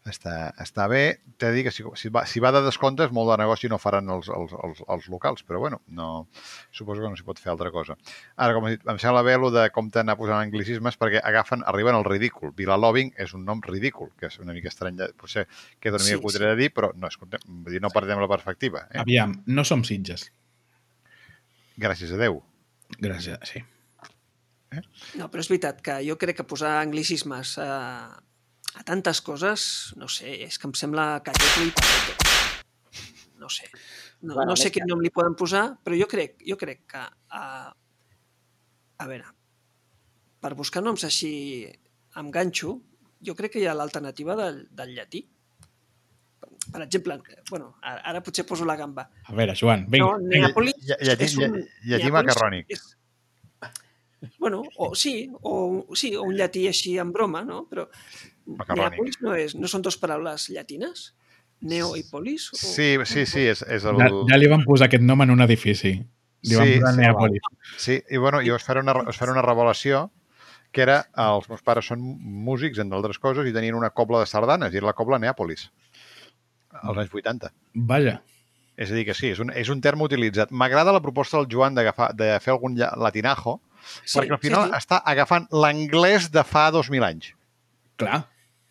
[0.06, 1.02] està, està bé.
[1.36, 3.78] T'he de dir que si, si, va, si va de descomptes, molt de negoci no
[3.82, 6.28] faran els, els, els, els locals, però bueno, no,
[6.70, 7.98] suposo que no s'hi pot fer altra cosa.
[8.36, 11.66] Ara, com he dit, em sembla bé el de com anar posant anglicismes perquè agafen,
[11.66, 12.54] arriben al ridícul.
[12.56, 15.46] Vilaloving és un nom ridícul, que és una mica estrany, potser
[15.80, 16.48] queda una Sí, mica cutre sí.
[16.52, 18.86] de dir, però no, escolta, vull dir, no perdem la perspectiva.
[18.92, 19.02] Eh?
[19.02, 20.30] Aviam, no som Sitges.
[21.76, 22.40] Gràcies a Déu.
[23.02, 23.62] Gràcies, sí.
[25.16, 27.68] No, però és veritat que jo crec que posar anglicismes a,
[28.76, 32.32] a tantes coses, no sé, és que em sembla cateto i pateto.
[33.40, 33.68] No sé.
[34.22, 36.84] No, Bueno, no sé quin que- nom li poden posar, però jo crec, jo crec
[36.92, 37.02] que...
[37.30, 37.70] Uh,
[38.96, 39.28] a veure,
[40.40, 41.66] per buscar noms així
[42.16, 42.78] amb ganxo,
[43.20, 45.20] jo crec que hi ha l'alternativa del, del llatí.
[46.72, 47.18] Per exemple,
[47.50, 49.08] bueno, ara, ara potser poso la gamba.
[49.24, 50.06] A veure, Joan, vinga.
[50.06, 51.54] No, Neàpolis Lla- llatí- és un...
[51.86, 52.70] llatí Neàpolis macarrònic.
[52.74, 52.86] És...
[54.38, 57.66] Bueno, o sí, o, sí, o un llatí així en broma, no?
[57.70, 57.84] Però
[58.46, 58.96] Macarrònic.
[58.96, 61.12] Neàpolis no, és, no són dos paraules llatines?
[61.66, 62.48] Neo i polis?
[62.52, 62.58] O...
[62.58, 63.96] Sí, sí, sí, és, és el...
[64.00, 65.94] Ja, ja li van posar aquest nom en un edifici.
[66.46, 67.00] Li van Sí, posar sí.
[67.00, 67.48] Neàpolis.
[67.80, 70.08] Sí, i bueno, jo us faré una, us faré una revelació
[70.76, 74.26] que era, els meus pares són músics, entre altres coses, i tenien una cobla de
[74.28, 75.70] sardanes, i era la cobla Neàpolis,
[76.82, 77.52] als anys 80.
[77.92, 78.18] Vaja.
[78.76, 80.50] És a dir, que sí, és un, és un terme utilitzat.
[80.52, 84.72] M'agrada la proposta del Joan d'agafar de fer algun latinajo, Sí, perquè al final sí,
[84.72, 84.80] sí.
[84.82, 87.30] està agafant l'anglès de fa 2.000 anys.
[88.00, 88.24] Clar.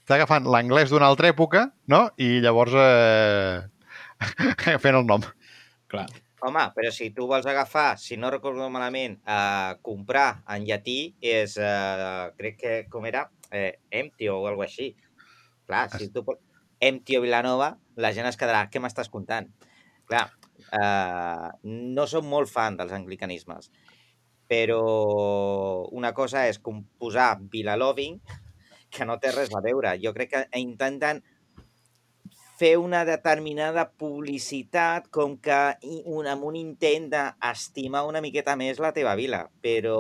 [0.04, 2.06] Està agafant l'anglès d'una altra època, no?
[2.22, 3.64] I llavors eh...
[4.84, 5.24] fent el nom.
[5.92, 6.06] Clar.
[6.46, 11.56] Home, però si tu vols agafar, si no recordo malament, eh, comprar en llatí és,
[11.58, 14.92] eh, crec que, com era, eh, empty o alguna així.
[15.66, 16.44] Clar, si tu pots...
[16.86, 19.50] Empty o Vilanova, la gent es quedarà, què m'estàs contant?
[20.10, 20.26] Clar,
[20.80, 23.72] eh, no som molt fan dels anglicanismes,
[24.50, 24.82] però
[25.92, 28.20] una cosa és com posar Vilaloving,
[28.96, 29.96] que no té res a veure.
[30.02, 31.24] Jo crec que intenten
[32.56, 35.58] fer una determinada publicitat com que
[36.06, 39.98] un, amb un intent d'estimar una miqueta més la teva vila, però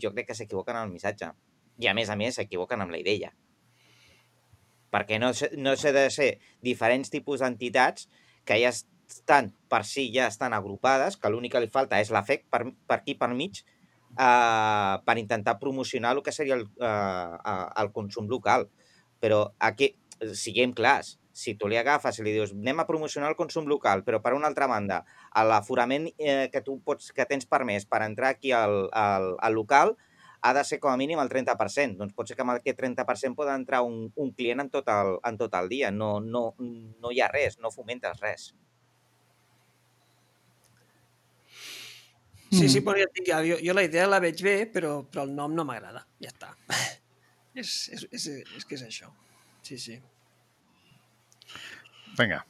[0.00, 1.34] jo crec que s'equivoquen en el missatge.
[1.76, 3.34] I a més a més s'equivoquen amb la idea.
[4.96, 6.30] Perquè no, no s'ha de ser
[6.64, 8.08] diferents tipus d'entitats
[8.48, 12.48] que ja estan per si ja estan agrupades, que l'únic que li falta és l'afect
[12.50, 13.60] per, per aquí per mig,
[14.16, 18.70] eh, per intentar promocionar el que seria el, eh, eh, el consum local.
[19.20, 19.92] Però aquí,
[20.32, 24.02] siguem clars, si tu li agafes i li dius anem a promocionar el consum local,
[24.06, 25.02] però per una altra banda,
[25.50, 29.92] l'aforament eh, que tu pots, que tens permès per entrar aquí al, al, al local
[30.46, 31.98] ha de ser com a mínim el 30%.
[31.98, 35.16] Doncs pot ser que amb aquest 30% pot entrar un, un client en tot, el,
[35.26, 35.90] en tot el dia.
[35.90, 38.52] No, no, no hi ha res, no fomentes res.
[42.46, 45.32] Sí, sí, però ja dic, jo, jo la idea la veig bé, però, però el
[45.34, 46.04] nom no m'agrada.
[46.22, 46.52] Ja està.
[47.62, 48.28] és, és, és,
[48.60, 49.10] és que és això.
[49.66, 49.98] Sí, sí.
[52.16, 52.44] Vinga.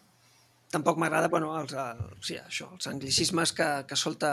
[0.74, 4.32] Tampoc m'agrada, bueno, els, el, sí, això, els anglicismes que, que solta...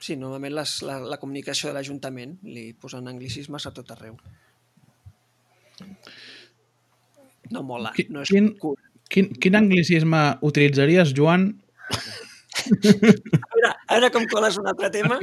[0.00, 4.14] Sí, normalment les, la, la comunicació de l'Ajuntament li posen anglicismes a tot arreu.
[7.50, 8.76] No mola, Qui- no és quin- cool.
[9.10, 11.48] Quin, quin anglicisme utilitzaries, Joan?
[11.90, 15.18] A veure, a veure com coles un altre tema.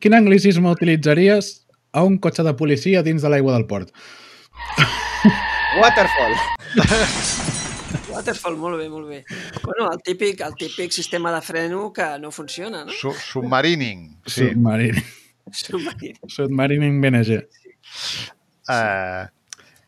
[0.00, 1.52] Quin anglicisme utilitzaries
[1.92, 3.92] a un cotxe de policia dins de l'aigua del port?
[5.82, 6.34] Waterfall!
[8.22, 9.24] Waterfall, molt bé, molt bé.
[9.64, 12.92] Bueno, el típic, el típic sistema de freno que no funciona, no?
[12.92, 14.20] Su submarining.
[14.26, 14.48] Sí.
[14.50, 14.94] Submarin.
[15.50, 16.14] Submarí.
[16.30, 17.40] Submarining BNG.
[18.70, 19.24] Eh,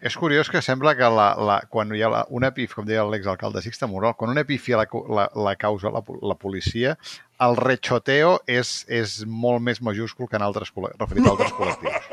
[0.05, 3.07] és curiós que sembla que la, la, quan hi ha la, una pif, com deia
[3.07, 6.99] l'exalcalde Sixte Moral, quan una pifia la, la, la causa la, la policia,
[7.47, 12.12] el rechoteo és, és molt més majúscul que en altres, referit a altres col·lectius.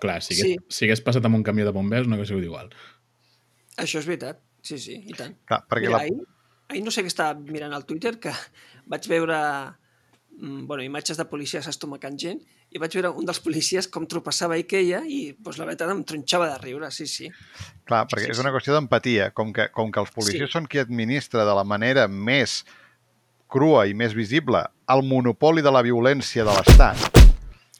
[0.00, 0.56] Clar, si hagués, Sí.
[0.70, 2.70] si hagués passat amb un camió de bombers no hagués sigut igual.
[3.76, 4.38] Això és veritat.
[4.64, 5.36] Sí, sí, i tant.
[5.44, 6.26] Clar, perquè Mira, la, ahir,
[6.72, 8.32] ahir no sé què estava mirant al Twitter, que
[8.92, 9.38] vaig veure
[10.40, 12.40] mm, bueno, imatges de policies estomacant gent
[12.74, 16.00] i vaig veure un dels policies com tropeçava i queia i doncs, la veritat em
[16.08, 17.28] tronxava de riure, sí, sí.
[17.86, 19.28] clar, perquè sí, és una qüestió d'empatia.
[19.36, 20.54] Com, que, com que els policies Sí.
[20.56, 22.62] són qui administra de la manera més
[23.54, 27.04] crua i més visible el monopoli de la violència de l'Estat,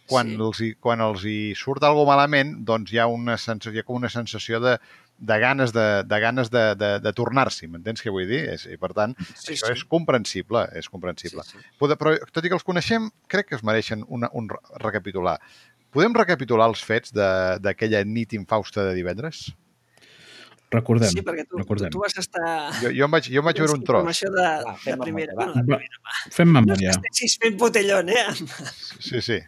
[0.07, 0.37] quan, Sí.
[0.37, 0.43] sí.
[0.47, 3.83] els hi, quan els hi surt alguna cosa malament, doncs hi ha una sensació, hi
[3.83, 4.77] ha com una sensació de,
[5.19, 8.43] de ganes de, de, ganes de, de, de tornar-s'hi, m'entens què vull dir?
[8.57, 9.73] És, I per tant, Sí, això sí.
[9.79, 11.45] és comprensible, és comprensible.
[11.47, 11.75] Sí, sí.
[11.79, 15.39] Poder, però tot i que els coneixem, crec que es mereixen una, un re- recapitular.
[15.95, 19.53] Podem recapitular els fets de- d'aquella nit infausta de divendres?
[20.75, 21.09] Recordem.
[21.13, 21.91] Sí, perquè tu, tu, recordem.
[21.95, 22.73] tu vas estar...
[22.83, 24.01] Jo, jo, em vaig, jo em vaig veure un tros.
[24.03, 25.35] Informació de, Va, de fem primera.
[25.39, 25.77] memòria, va.
[25.77, 26.33] Va, primera.
[26.35, 26.95] fem No és memòria.
[27.05, 28.25] que estiguis fent botellón, eh?
[28.99, 29.39] Sí, sí.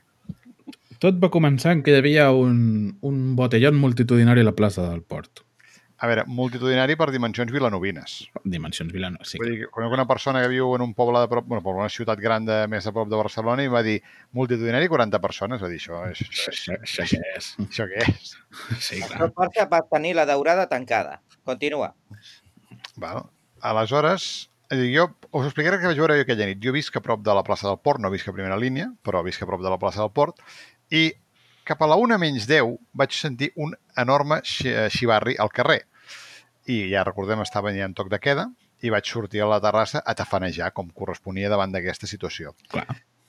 [1.02, 5.02] Tot va començar en que hi havia un, un botellón multitudinari a la plaça del
[5.02, 5.42] Port.
[5.96, 8.16] A veure, multitudinari per dimensions vilanovines.
[8.44, 9.22] Dimensions Vilano.
[9.24, 9.38] Sí.
[9.40, 11.80] Vull dir, que conec una persona que viu en un poble de prop, bueno, poble,
[11.86, 13.96] una ciutat gran de, més a prop de Barcelona i va dir
[14.36, 15.62] multitudinari 40 persones.
[15.64, 17.48] Va dir, això, això, això, Això, això què és?
[17.68, 18.34] això què és?
[18.76, 19.22] Sí, clar.
[19.24, 21.22] El Porta va tenir la daurada tancada.
[21.48, 21.94] Continua.
[23.00, 23.24] Val.
[23.64, 26.60] Aleshores, dir, jo us explicaré què vaig veure jo aquella nit.
[26.60, 29.24] Jo visc a prop de la plaça del Port, no visc a primera línia, però
[29.24, 30.44] visc a prop de la plaça del Port,
[30.92, 31.08] i
[31.66, 35.82] cap a la una menys 10 vaig sentir un enorme eh, xivarri al carrer.
[36.66, 38.48] I ja recordem, estava ja en toc de queda
[38.82, 42.54] i vaig sortir a la terrassa a tafanejar, com corresponia davant d'aquesta situació.
[42.72, 42.86] Clar.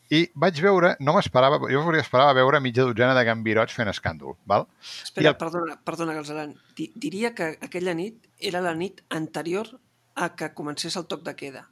[0.10, 4.66] I vaig veure, no m'esperava, jo esperava veure mitja dotzena de gambirots fent escàndol, val?
[5.04, 6.54] Espera, I el- perdona, perdona, Galzeran.
[6.78, 9.68] Di diria que aquella nit era la nit anterior
[10.16, 11.68] a que comencés el toc de queda,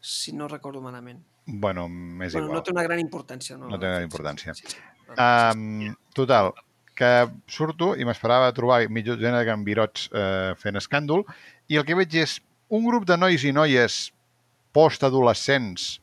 [0.00, 1.22] si no recordo malament.
[1.46, 2.56] Bueno, m'és Bueno, igual.
[2.58, 3.58] no té una gran importància.
[3.58, 4.54] No, No té gran importància.
[4.54, 4.80] Sí, sí, sí.
[5.14, 6.52] Um, total,
[6.96, 7.10] que
[7.50, 11.24] surto i m'esperava trobar mitja dotzena de gambirots eh, fent escàndol
[11.68, 12.38] i el que veig és
[12.74, 13.98] un grup de nois i noies
[14.74, 15.98] postadolescents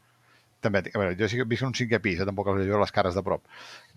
[0.62, 2.76] també, a veure, jo sí que visc en un cinquè pis, eh, tampoc els veig
[2.84, 3.42] les cares de prop.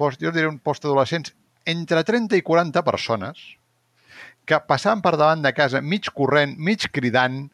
[0.00, 1.34] Post, jo diré un postadolescents
[1.68, 3.42] entre 30 i 40 persones
[4.48, 7.44] que passaven per davant de casa mig corrent, mig cridant,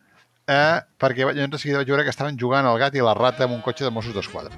[0.47, 3.47] eh, perquè jo de seguida vaig veure que estaven jugant al gat i la rata
[3.47, 4.55] amb un cotxe de Mossos d'Esquadra.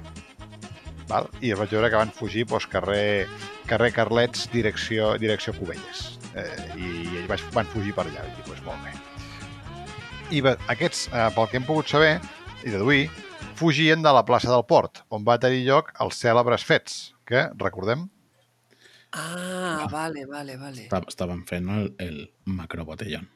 [1.13, 1.27] Val?
[1.45, 3.27] I vaig veure que van fugir doncs, carrer,
[3.69, 6.05] carrer Carlets, direcció, direcció Cubelles.
[6.33, 6.45] Eh,
[6.77, 6.87] I,
[7.21, 8.23] i vaig, van fugir per allà.
[8.25, 8.95] I dic, doncs, molt bé.
[10.33, 12.15] I bé, aquests, eh, pel que hem pogut saber
[12.65, 13.03] i deduir,
[13.59, 18.09] fugien de la plaça del Port, on va tenir lloc els cèlebres fets, que, recordem,
[19.15, 20.87] Ah, vale, vale, vale.
[20.87, 23.27] Estava- Estaven fent el, el macrobotellón.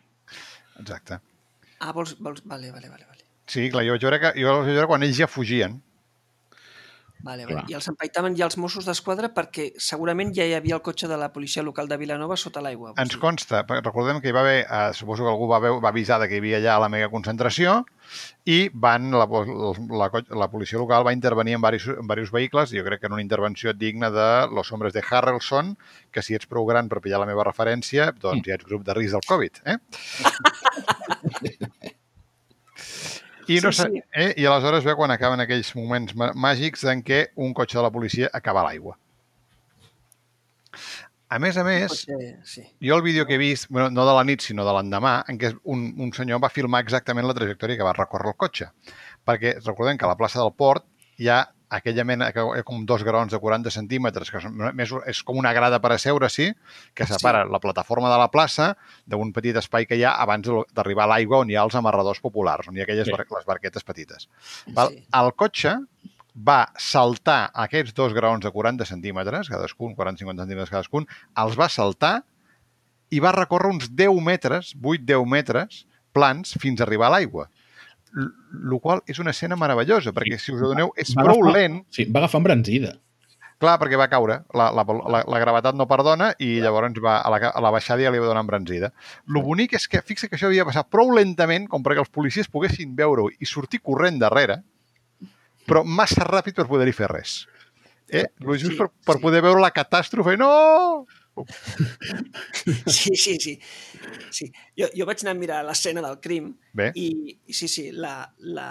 [0.80, 1.20] exacte.
[1.80, 2.16] Ah, vols...
[2.18, 2.42] vols...
[2.46, 3.06] Vale, vale, vale.
[3.06, 3.24] vale.
[3.46, 5.76] Sí, clar, jo vaig veure, que, jo vaig veure quan ells ja fugien.
[7.26, 7.64] Vale, vale.
[7.72, 11.18] I els empaitaven ja els Mossos d'Esquadra perquè segurament ja hi havia el cotxe de
[11.18, 12.94] la policia local de Vilanova sota l'aigua.
[13.02, 13.22] Ens dir?
[13.22, 16.30] consta, recordem que hi va haver, eh, suposo que algú va, veu, va avisar de
[16.30, 17.82] que hi havia allà la mega concentració
[18.46, 20.10] i van, la, la, la,
[20.44, 23.26] la policia local va intervenir en diversos, en diversos vehicles, jo crec que en una
[23.26, 25.76] intervenció digna de Los Hombres de Harrelson,
[26.12, 28.96] que si ets prou gran per pillar la meva referència, doncs ja ets grup de
[28.98, 29.64] risc del Covid.
[29.66, 29.78] Eh?
[33.48, 34.02] I, no Sí, sí.
[34.14, 34.34] eh?
[34.38, 37.92] I aleshores veu quan acaben aquells moments mà- màgics en què un cotxe de la
[37.92, 38.98] policia acaba l'aigua.
[41.30, 42.62] A més a més, Cotxe, sí.
[42.80, 45.38] jo el vídeo que he vist, bueno, no de la nit, sinó de l'endemà, en
[45.42, 48.70] què un, un senyor va filmar exactament la trajectòria que va recórrer el cotxe.
[49.28, 50.86] Perquè recordem que a la plaça del Port
[51.20, 54.40] hi ha aquella mena, que com dos graons de 40 centímetres, que
[54.74, 56.52] més, és com una grada per asseure, sí,
[56.96, 57.52] que separa sí.
[57.52, 58.70] la plataforma de la plaça
[59.06, 62.22] d'un petit espai que hi ha abans d'arribar a l'aigua on hi ha els amarradors
[62.24, 63.12] populars, on hi ha aquelles Sí.
[63.12, 64.30] bar les barquetes petites.
[64.76, 64.96] Val?
[64.96, 65.04] Sí.
[65.20, 65.76] El cotxe
[66.38, 72.24] va saltar aquests dos graons de 40 centímetres, cadascun, 40-50 centímetres cadascun, els va saltar
[73.10, 77.48] i va recórrer uns 10 metres, 8-10 metres, plans fins a arribar a l'aigua.
[78.52, 81.84] Lo qual és una escena meravellosa, perquè si us adoneu, és Va prou agafar- lent,
[81.92, 82.96] Sí, va agafar embranzida.
[83.60, 87.30] clar, perquè va caure, la, la, la, la gravetat no perdona i llavors va, a,
[87.34, 88.92] la, a la baixada ja li va donar embranzida.
[89.26, 92.48] Lo bonic és que, fixa que això havia passat prou lentament com perquè els policies
[92.48, 94.62] poguessin veure-ho i sortir corrent darrere,
[95.68, 97.48] però massa ràpid per poder-hi fer res.
[98.10, 98.28] Eh?
[98.40, 99.22] Lo just Sí, per, per sí.
[99.26, 100.38] poder veure la catàstrofe.
[100.38, 101.06] No!
[102.88, 103.54] Sí, sí, sí.
[104.32, 104.50] sí.
[104.80, 107.08] Jo, jo vaig anar a mirar l'escena del crim Bé, i,
[107.54, 108.70] sí, sí, la, la,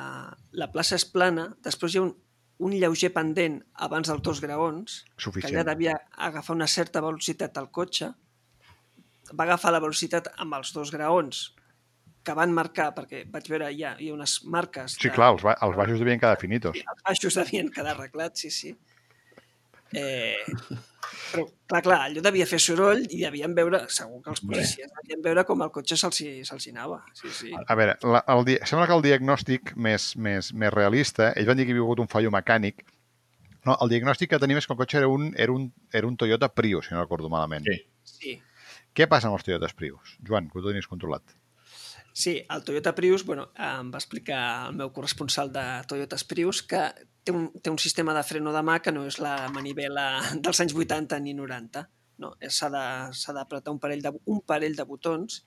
[0.53, 2.15] la plaça és plana, després hi ha un,
[2.67, 5.53] un lleuger pendent abans dels dos graons, que suficient.
[5.55, 5.97] allà devia
[6.29, 8.13] agafar una certa velocitat al cotxe,
[9.35, 11.51] va agafar la velocitat amb els dos graons
[12.27, 15.53] que van marcar, perquè vaig veure ja hi ha unes marques Sí, clar, els, ba
[15.63, 16.79] els baixos devien quedar finitos.
[16.81, 18.73] els baixos devien quedar arreglats, sí, sí.
[19.95, 20.35] Eh,
[21.33, 25.23] però, clar, clar, allò devia fer soroll i devien veure, segur que els policies devien
[25.25, 27.03] veure com el cotxe se'ls hi anava.
[27.17, 27.55] Sí, sí.
[27.57, 31.67] A veure, la, el, sembla que el diagnòstic més, més, més realista, ells van dir
[31.67, 32.85] que hi havia hagut un fallo mecànic,
[33.67, 36.17] no, el diagnòstic que tenim és que el cotxe era un, era un, era un
[36.17, 37.67] Toyota Prius, si no recordo malament.
[37.67, 37.81] Sí.
[38.07, 38.35] sí.
[38.97, 40.15] Què passa amb els Toyotas Prius?
[40.25, 41.35] Joan, que ho tenies controlat.
[42.17, 44.39] Sí, el Toyota Prius, bueno, em va explicar
[44.71, 46.79] el meu corresponsal de Toyotas Prius que
[47.21, 50.07] té un, té un sistema de freno de mà que no és la manivela
[50.47, 51.85] dels anys 80 ni 90.
[52.25, 55.43] No, s'ha d'apretar un, parell de, un parell de botons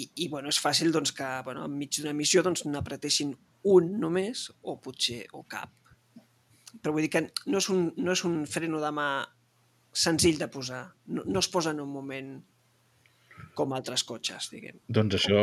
[0.00, 4.78] i, i bueno, és fàcil doncs, que bueno, enmig d'una missió doncs, un només o
[4.80, 5.76] potser o cap.
[6.80, 9.10] Però vull dir que no és un, no és un freno de mà
[9.92, 10.86] senzill de posar.
[11.04, 12.38] No, no es posa en un moment
[13.58, 15.42] com altres cotxes, diguem Doncs això,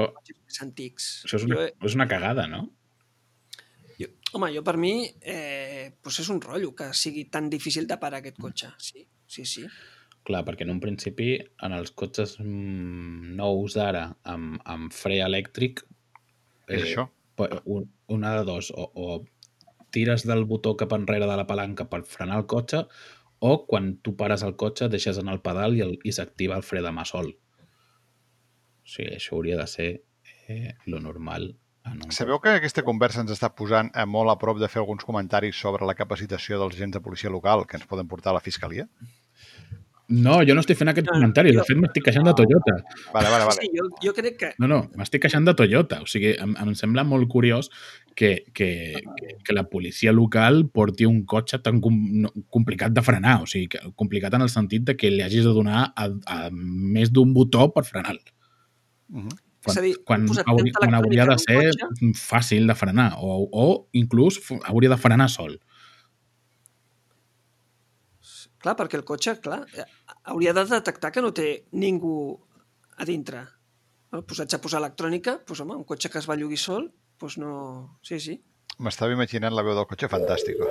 [0.61, 1.09] antics.
[1.27, 2.63] això és, una, Jo, és una cagada, no?
[3.99, 7.97] jo, home, jo per mi eh, doncs és un rotllo que sigui tan difícil de
[8.01, 8.71] parar aquest cotxe.
[8.79, 9.65] Sí, sí, sí.
[10.25, 15.83] Clar, perquè en un principi, en els cotxes mm, nous d'ara, amb, amb fre elèctric,
[16.67, 17.05] És això.
[18.07, 19.25] una de dos, o, o
[19.93, 22.83] tires del botó cap enrere de la palanca per frenar el cotxe,
[23.39, 26.63] o quan tu pares el cotxe deixes en el pedal i, el, i s'activa el
[26.65, 27.35] fre de mà sol.
[28.85, 29.89] O sigui, això hauria de ser
[30.47, 31.55] eh, lo normal.
[31.85, 34.81] En un Sabeu que aquesta conversa ens està posant a molt a prop de fer
[34.81, 38.39] alguns comentaris sobre la capacitació dels agents de policia local que ens poden portar a
[38.39, 38.87] la fiscalia?
[40.07, 41.51] No, jo no estic fent aquest No, comentari.
[41.55, 42.75] De fet, m'estic queixant de Toyota.
[43.13, 43.55] Vale, vale, vale.
[43.57, 44.51] Sí, jo, jo crec que...
[44.61, 46.03] No, no, m'estic queixant de Toyota.
[46.05, 47.71] O sigui, em, em sembla molt curiós
[48.13, 48.69] que, que,
[49.17, 53.39] que, que la policia local porti un cotxe tan com, no, complicat de frenar.
[53.41, 56.39] O sigui, que, complicat en el sentit de que li hagis de donar a, a
[56.53, 58.34] més d'un botó per frenar-lo.
[59.09, 59.41] Mhm.
[59.65, 61.61] Quan, És a dir, quan, han posat hauri, tanta quan hauria de ser
[62.05, 63.65] un fàcil de frenar o, o
[63.97, 64.37] inclús
[64.69, 65.55] hauria de frenar sol.
[68.61, 69.85] Clar, perquè el cotxe, clar, eh,
[70.33, 72.15] hauria de detectar que no té ningú
[72.97, 73.41] a dintre.
[74.11, 76.87] Bueno, posats a posar electrònica, doncs, home, un cotxe que es va lloguir sol,
[77.21, 77.51] doncs no...
[78.05, 78.37] Sí, sí.
[78.85, 80.69] M'estava imaginant la veu del cotxe fantàstico.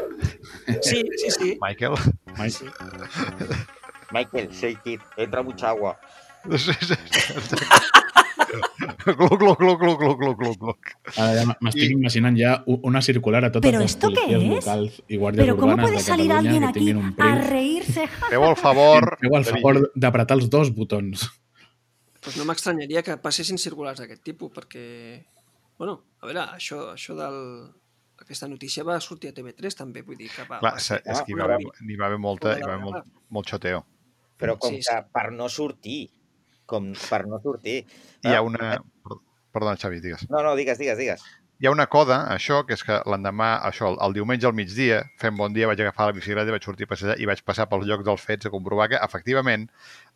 [0.86, 1.52] Sí, sí, sí.
[1.62, 1.98] Michael?
[2.38, 2.50] Mai.
[2.50, 2.70] sí.
[4.14, 5.98] Michael, shake it, entra mucha agua.
[9.18, 10.92] Gluc, gluc, gluc, gluc, gluc, gluc, gluc, gluc.
[11.16, 14.42] Ara ja m'estic I- imaginant ja una circular a totes ¿Pero les esto qué policies
[14.42, 14.64] es?
[14.66, 17.06] locals i guàrdies Pero ¿cómo urbanes puede de salir Catalunya alguien que aquí tinguin un
[17.08, 17.46] a Prius.
[17.50, 18.06] reírse?
[18.30, 19.16] Feu el favor...
[19.22, 21.28] Feu el favor d'apretar els dos botons.
[22.24, 24.84] Doncs no m'extranyaria que passessin circulars d'aquest tipus, perquè...
[25.78, 27.40] Bueno, a veure, això, això del...
[28.24, 30.60] Aquesta notícia va sortir a TV3 també, vull dir que va...
[30.62, 32.84] Clar, va ser és que hi va haver, n'hi va haver molta, hi va haver
[32.86, 33.82] molt, molt xoteo.
[34.40, 36.06] Però com Sí, que per no sortir,
[36.66, 37.84] com per no sortir...
[38.24, 38.76] Hi ha una...
[39.54, 40.26] Perdona, Xavi, digues.
[40.30, 41.22] No, no, digues, digues, digues.
[41.62, 45.04] Hi ha una coda, això, que és que l'endemà, això, el, el diumenge al migdia,
[45.22, 47.84] fent bon dia, vaig agafar la bicicleta, vaig sortir a passejar i vaig passar pel
[47.86, 49.68] lloc dels fets a comprovar que, efectivament,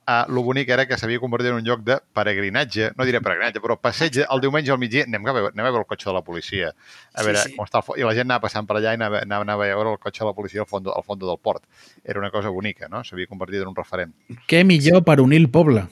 [0.03, 3.63] eh, el bonic era que s'havia convertit en un lloc de peregrinatge, no diré peregrinatge,
[3.63, 6.17] però passeig el diumenge al migdia, anem a veure, anem a veure el cotxe de
[6.19, 6.73] la policia,
[7.15, 7.55] a Sí, veure sí.
[7.55, 9.69] com està el fo- I la gent anava passant per allà i anava, anava, anava
[9.71, 11.63] a veure el cotxe de la policia al fons, al fons del port.
[12.03, 13.05] Era una cosa bonica, no?
[13.07, 14.11] S'havia convertit en un referent.
[14.51, 15.87] Què millor per unir el poble?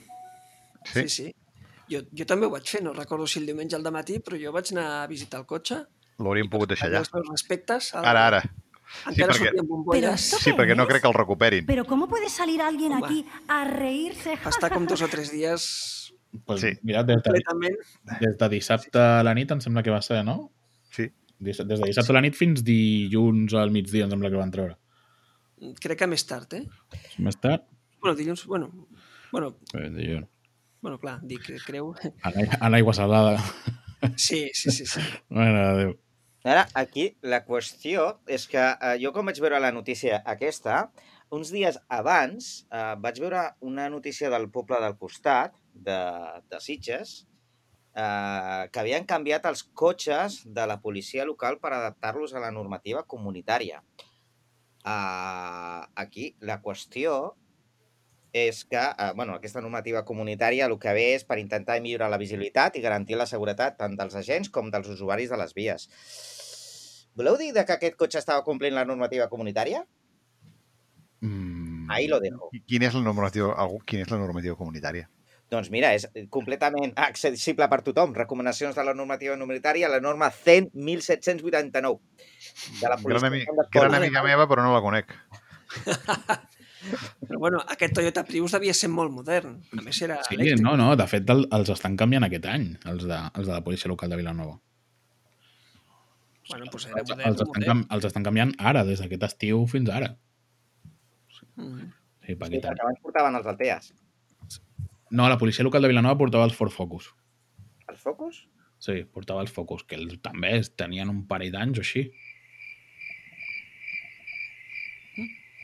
[0.92, 1.02] Sí?
[1.02, 1.34] Sí, sí.
[1.90, 4.52] Jo, jo també ho vaig fer, no recordo si el diumenge al matí, però jo
[4.52, 5.84] vaig anar a visitar el cotxe.
[6.18, 7.94] L'hauríem pogut deixar Allà els meus respectes.
[7.94, 8.40] al- Ara, ara.
[9.10, 10.32] Encara perquè- bombolles.
[10.32, 11.66] Però Sí, perquè no crec que el recuperin.
[11.66, 13.04] Pero ¿cómo puede salir alguien Home.
[13.04, 14.36] aquí a reírse?
[14.44, 16.12] Va estar com dos o tres dies
[16.44, 16.68] Pues, Sí.
[16.82, 17.32] Mira, des de,
[18.20, 20.52] des de dissabte a la nit em sembla que va ser, no?
[20.90, 21.06] Sí.
[21.38, 24.50] Des, des de dissabte a la nit fins dilluns al migdia em sembla que van
[24.50, 24.76] treure.
[25.80, 26.66] Crec que més tard, eh?
[27.18, 27.62] Més tard,
[28.02, 28.44] Bueno, dilluns...
[28.46, 28.68] Bueno,
[29.32, 30.28] bueno, eh, dilluns.
[30.86, 31.90] Bueno clar, dic, creu...
[32.22, 33.36] A l'aigua- a l'aigua salada.
[34.14, 34.86] Sí, sí, sí.
[34.86, 35.02] sí.
[35.34, 35.94] Mare de Déu.
[36.46, 40.84] Ara, aquí, la qüestió és que eh, jo quan vaig veure la notícia aquesta,
[41.34, 45.96] uns dies abans eh, vaig veure una notícia del poble del costat, de,
[46.46, 47.16] de Sitges,
[47.98, 53.02] eh, que havien canviat els cotxes de la policia local per adaptar-los a la normativa
[53.02, 53.82] comunitària.
[54.86, 57.34] Eh, aquí, la qüestió
[58.32, 62.18] és que, eh, bueno, aquesta normativa comunitària el que ve és per intentar millorar la
[62.18, 65.88] visibilitat i garantir la seguretat tant dels agents com dels usuaris de les vies.
[67.16, 69.86] Voleu dir de que aquest cotxe estava complint la normativa comunitària?
[71.20, 71.90] Mm.
[71.90, 72.50] Ahí lo dejo.
[72.52, 75.08] I Quina és la normativa, algú, quina és la normativa comunitària?
[75.48, 78.12] Doncs mira, és completament accessible per tothom.
[78.18, 82.00] Recomanacions de la normativa comunitària, la norma 100 1789
[82.80, 85.14] de la Gran, ami, de gran amiga meva, però no la conec.
[87.26, 89.56] Però bueno, aquest Toyota Prius devia ser molt modern.
[89.76, 90.62] A més, era Sí, elèctric.
[90.64, 93.62] no, no, de fet el, els estan canviant aquest any, els de, els de la
[93.66, 94.58] policia local de Vilanova.
[96.50, 97.84] Bueno, doncs era modern, els, estan, modern.
[97.96, 100.12] els estan canviant ara, des d'aquest estiu fins ara.
[101.56, 101.88] Mm.
[102.26, 103.92] Sí, per Sí, perquè abans portaven els Alteas.
[105.10, 107.10] No, la policia local de Vilanova portava els Ford Focus.
[107.90, 108.44] Els Focus?
[108.82, 112.02] Sí, portava els Focus, que els, també tenien un parell d'anys o així.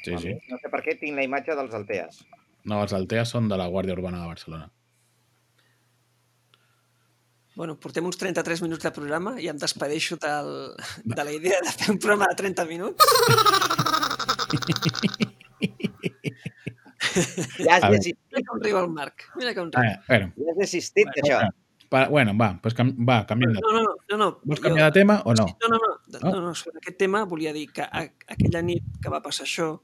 [0.03, 0.37] Sí, sí.
[0.51, 2.23] No sé per què tinc la imatge dels Alteas.
[2.65, 4.71] No, els Altea són de la Guàrdia Urbana de Barcelona.
[7.55, 10.53] Bueno, portem uns 33 minuts de programa i em despedeixo del,
[11.05, 13.11] de la idea de fer un programa de 30 minuts.
[17.61, 19.27] Ja has, desistit, Mira com riu el Marc.
[19.37, 19.83] Mira com riu.
[19.83, 21.43] Ah, bueno, ja has desistit d'això.
[21.93, 23.95] pa, bueno, va, pues cam, va, canviem de No, no, no.
[24.09, 24.29] no, no.
[24.49, 25.45] Vols canviar de tema o no?
[25.61, 25.93] No, no, no.
[26.15, 26.31] No?
[26.31, 28.07] no, no sobre aquest tema volia dir que a,
[28.37, 29.75] aquella nit que va passar això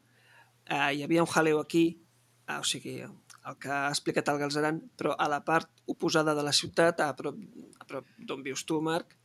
[0.68, 1.86] eh, hi havia un jaleo aquí,
[2.46, 6.44] eh, o sigui, el que ha explicat el Galzeran, però a la part oposada de
[6.44, 7.38] la ciutat, a prop,
[7.80, 9.16] a prop d'on vius tu, Marc,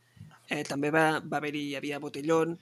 [0.48, 2.58] eh, també va, va haver-hi, hi havia botellón,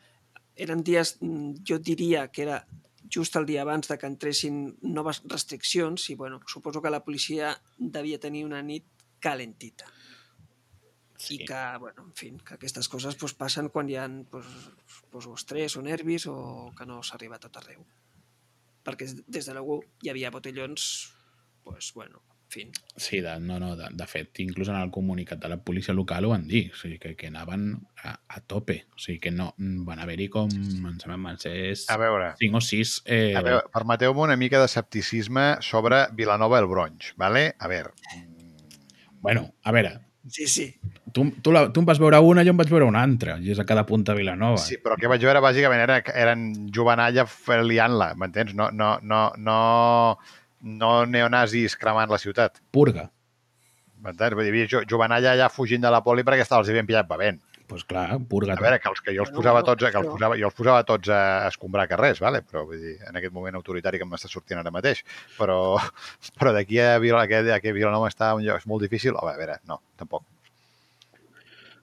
[0.57, 2.65] eren dies, mm, jo diria que era
[3.13, 7.55] just el dia abans de que entressin noves restriccions i, bueno, suposo que la policia
[7.79, 8.87] devia tenir una nit
[9.21, 9.87] calentita
[11.23, 11.37] Sí.
[11.37, 14.47] i que, bueno, en fi, que aquestes coses pues, passen quan hi ha pues,
[15.13, 17.85] pues, o estrès o nervis o que no s'arriba a tot arreu.
[18.83, 21.15] Perquè des de luego hi havia botellons
[21.63, 22.23] pues, bueno,
[22.53, 22.71] fin.
[22.97, 26.27] Sí, de, no, no, de, de fet, inclús en el comunicat de la policia local
[26.27, 27.65] ho van dir, o sigui, que, que anaven
[28.05, 29.53] a, a tope, o sigui, que no,
[29.87, 31.55] van haver-hi com, em sembla, van ser
[31.89, 32.95] A veure, 5 o 6...
[33.07, 37.53] Eh, a veure permeteu-me una mica de escepticisme sobre Vilanova del Bronx, vale?
[37.59, 37.97] A veure,
[39.23, 40.77] Bueno, a veure, Sí, sí.
[41.13, 43.53] Tu, tu, la, tu em vas veure una, jo em vaig veure una altra, i
[43.55, 44.59] és a cada punta de Vilanova.
[44.61, 47.27] Sí, però el que vaig veure bàsicament era, eren jovenalla
[47.63, 48.55] liant-la, m'entens?
[48.59, 49.59] No, no, no, no,
[50.63, 52.61] no neonazis cremant la ciutat.
[52.73, 53.09] Purga.
[54.03, 54.35] M'entens?
[54.35, 56.87] Vull dir, hi havia jo- jovenalla allà fugint de la poli perquè estava, els havien
[56.89, 57.39] pillat bevent.
[57.63, 58.53] Doncs pues clar, purga.
[58.53, 60.57] A veure, que, els, que jo els posava tots, a- que els posava, jo els
[60.59, 62.43] posava tots a escombrar carrers, vale?
[62.43, 65.01] però vull dir, en aquest moment autoritari que m'està sortint ara mateix.
[65.39, 65.79] Però,
[66.39, 69.25] però d'aquí a, Vila, a, que, a que Vilanova està un lloc molt difícil, a
[69.39, 70.27] veure, no, tampoc.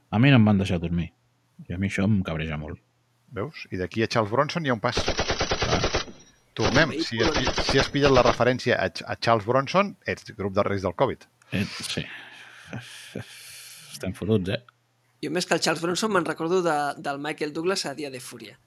[0.09, 1.11] A mi no em van deixar dormir.
[1.67, 2.79] I a mi això em cabreja molt.
[3.35, 3.67] Veus?
[3.69, 4.97] I d'aquí a Charles Bronson hi ha un pas.
[4.97, 5.81] Clar.
[6.57, 6.95] Tornem.
[7.05, 7.37] Si has,
[7.69, 11.27] si has pillat la referència a, a Charles Bronson, ets grup de risc del Covid.
[11.53, 12.03] Eh, sí.
[13.93, 14.59] Estem fotuts, eh?
[15.23, 18.21] Jo més que el Charles Bronson me'n recordo de, del Michael Douglas a Dia de
[18.23, 18.57] Fúria.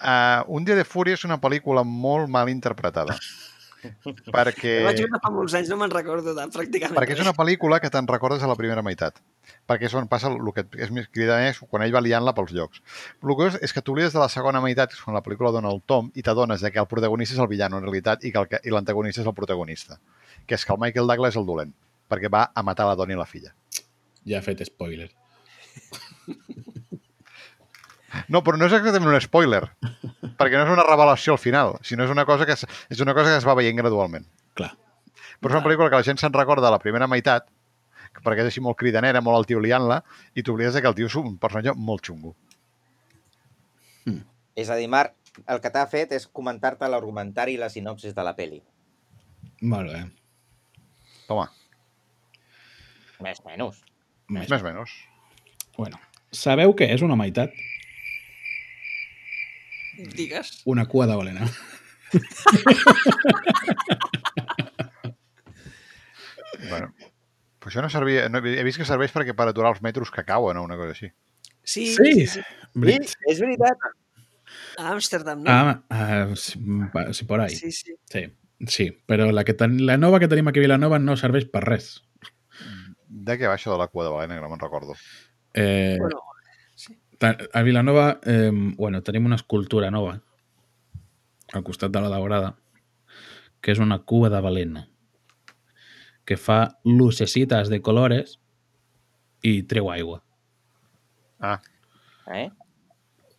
[0.00, 3.14] Uh, un dia de fúria és una pel·lícula molt mal interpretada.
[4.34, 4.72] perquè...
[4.80, 4.84] Eh...
[4.86, 7.90] Vaig veure fa molts anys, no me'n recordo de pràcticament Perquè és una pel·lícula que
[7.92, 9.20] te'n recordes a la primera meitat.
[9.68, 12.52] Perquè és on passa el que és més cridat és quan ell va liant-la pels
[12.56, 12.82] llocs.
[13.22, 15.54] El que és, és que t'oblides de la segona meitat, que és quan la pel·lícula
[15.54, 18.34] dona el tom, i t'adones de que el protagonista és el villano en realitat i
[18.34, 19.98] que i l'antagonista és el protagonista.
[20.46, 21.74] Que és que el Michael Douglas és el dolent,
[22.10, 23.54] perquè va a matar la dona i la filla.
[24.24, 25.10] Ja he fet spoiler.
[28.28, 29.62] No, però no és exactament un spoiler,
[30.40, 33.14] perquè no és una revelació al final, sinó és una cosa que es, és una
[33.16, 34.26] cosa que es va veient gradualment.
[34.58, 34.72] Clar.
[35.40, 37.48] Però és una pel·lícula que la gent se'n recorda de la primera meitat,
[38.22, 40.00] perquè és així molt cridanera, molt el tio liant-la,
[40.34, 42.36] i t'oblides de que el tio és un personatge molt xungo.
[44.54, 45.16] És a dir, Marc,
[45.50, 48.60] el que t'ha fet és comentar-te l'argumentari i la sinopsis de la peli.
[49.66, 50.04] Molt bé.
[51.26, 51.48] Toma,
[53.24, 53.78] Més menys.
[54.28, 54.50] Més.
[54.50, 54.94] més menys.
[55.78, 56.00] Bueno,
[56.34, 57.54] sabeu què és una meitat?
[60.16, 60.62] Digues.
[60.66, 61.48] Una cua de balena.
[66.68, 66.92] Bueno,
[67.58, 68.28] però això no servia...
[68.32, 70.94] No, he vist que serveix perquè per aturar els metros que cauen o una cosa
[70.94, 71.10] així.
[71.64, 72.14] Sí, Sí.
[72.14, 72.42] sí, sí.
[72.74, 72.96] Sí,
[73.30, 73.78] és veritat.
[74.78, 75.50] A Amsterdam, no?
[75.50, 77.54] Ah, ah, sí, por ahí.
[77.56, 77.94] sí, sí.
[78.10, 78.24] Sí,
[78.68, 81.64] sí, però la, que ten, la nova que tenim aquí a Vilanova no serveix per
[81.64, 81.88] res.
[83.08, 84.94] De què va això de la cua de balena, que no me'n recordo.
[85.54, 86.20] Eh, Bueno,
[87.52, 90.20] a Vilanova eh, bueno, tenim una escultura nova
[91.52, 92.54] al costat de la daurada
[93.60, 94.86] que és una cua de balena
[96.24, 98.38] que fa lucecitas de colores
[99.44, 100.22] i treu aigua.
[101.40, 101.60] Ah,
[102.32, 102.48] Eh?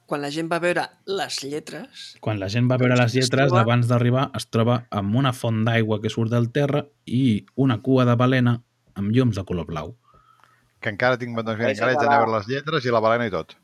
[0.06, 3.48] quan la gent va veure les lletres, Quan la gent va veure les Es lletres,
[3.50, 7.80] troba- abans d'arribar es troba amb una font d'aigua que surt del terra i una
[7.82, 8.60] cua de balena
[8.94, 9.96] amb llums de color blau.
[10.80, 11.34] que encara tinc...
[11.40, 13.56] Encara haig de d'anar a veure les lletres i la balena i tot.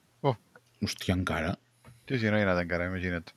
[0.82, 1.58] Hòstia, encara.
[2.10, 3.34] sí, sí, no hi he anat encara, imagina't.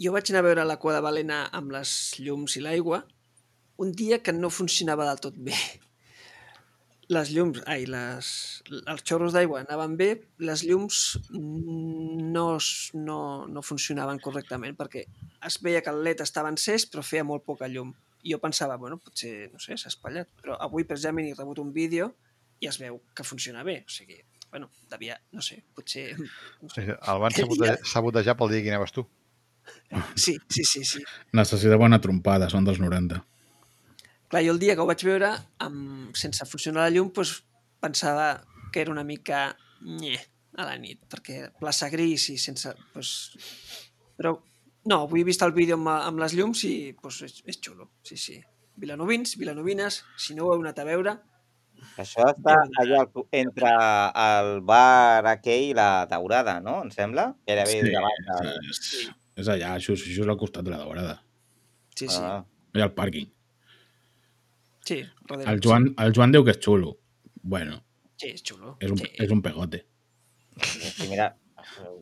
[0.00, 3.04] jo vaig anar a veure la cua de balena amb les llums i l'aigua
[3.76, 5.56] un dia que no funcionava del tot bé.
[7.12, 8.28] Les llums, ai, les,
[8.72, 10.08] els xorros d'aigua anaven bé,
[10.40, 11.00] les llums
[11.34, 12.46] no,
[12.96, 15.04] no, no funcionaven correctament perquè
[15.44, 17.92] es veia que el led estava encès però feia molt poca llum.
[18.24, 20.30] I jo pensava, bueno, potser, no sé, s'ha espatllat.
[20.40, 22.14] Però avui precisament he rebut un vídeo
[22.64, 23.82] i es veu que funciona bé.
[23.84, 24.22] O sigui,
[24.54, 26.14] bueno, devia, no sé, potser...
[26.62, 26.84] No sé.
[26.94, 29.02] El van sabotejar, sabotejar pel dia que anaves tu.
[30.14, 31.02] Sí, sí, sí, sí.
[31.34, 33.18] Necessitava una trompada, són dels 90.
[34.30, 35.32] Clar, jo el dia que ho vaig veure,
[35.66, 37.40] amb, sense funcionar la llum, doncs,
[37.82, 38.28] pensava
[38.70, 39.42] que era una mica
[39.82, 40.14] nye
[40.54, 42.70] a la nit, perquè plaça gris i sense...
[42.94, 43.12] Doncs...
[44.14, 44.36] Però
[44.86, 47.90] no, avui he vist el vídeo amb, amb les llums i doncs, és, és xulo,
[48.06, 48.38] sí, sí.
[48.78, 51.18] Vilanovins, vilanovines, si no ho heu anat a veure,
[51.98, 53.70] Això està allà al- entre
[54.24, 56.80] el bar aquell i la daurada, no?
[56.82, 57.28] Em sembla?
[57.46, 58.50] Gairebé Sí, davant del...
[58.70, 58.80] és,
[59.42, 61.20] és allà, això, això és al costat de la daurada.
[61.94, 62.18] sí, sí.
[62.20, 62.42] Ah.
[62.74, 63.28] Allà al pàrquing.
[64.84, 64.98] Sí,
[65.28, 66.96] darrere, El Joan, el Joan diu que és xulo.
[67.42, 67.80] Bueno,
[68.20, 68.76] Sí, és xulo.
[68.80, 69.08] és un, sí.
[69.24, 69.84] és un pegote.
[70.58, 71.34] Jo estic mirant,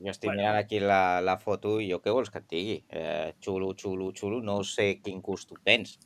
[0.05, 2.79] jo estic mirant aquí la, la foto i jo què vols que et digui?
[2.89, 5.99] Eh, xulo, xulo, xulo, no sé quin gust tu tens.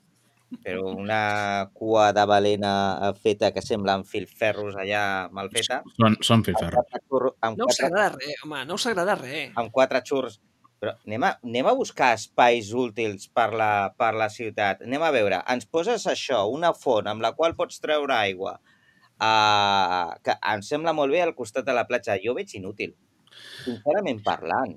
[0.63, 2.73] Però una cua de balena
[3.19, 6.87] feta que sembla amb filferros allà mal feta, Són, són filferros.
[7.41, 9.51] amb, No us quatre, agrada res, home, no us agrada res.
[9.57, 10.39] amb quatre xurros.
[10.79, 14.83] Però anem a, anem a buscar espais útils per la, per la ciutat.
[14.87, 18.59] Anem a veure, ens poses això, una font amb la qual pots treure aigua,
[19.19, 22.19] uh, que em sembla molt bé al costat de la platja.
[22.23, 22.95] Jo ho veig inútil,
[23.65, 24.77] sincerament parlant.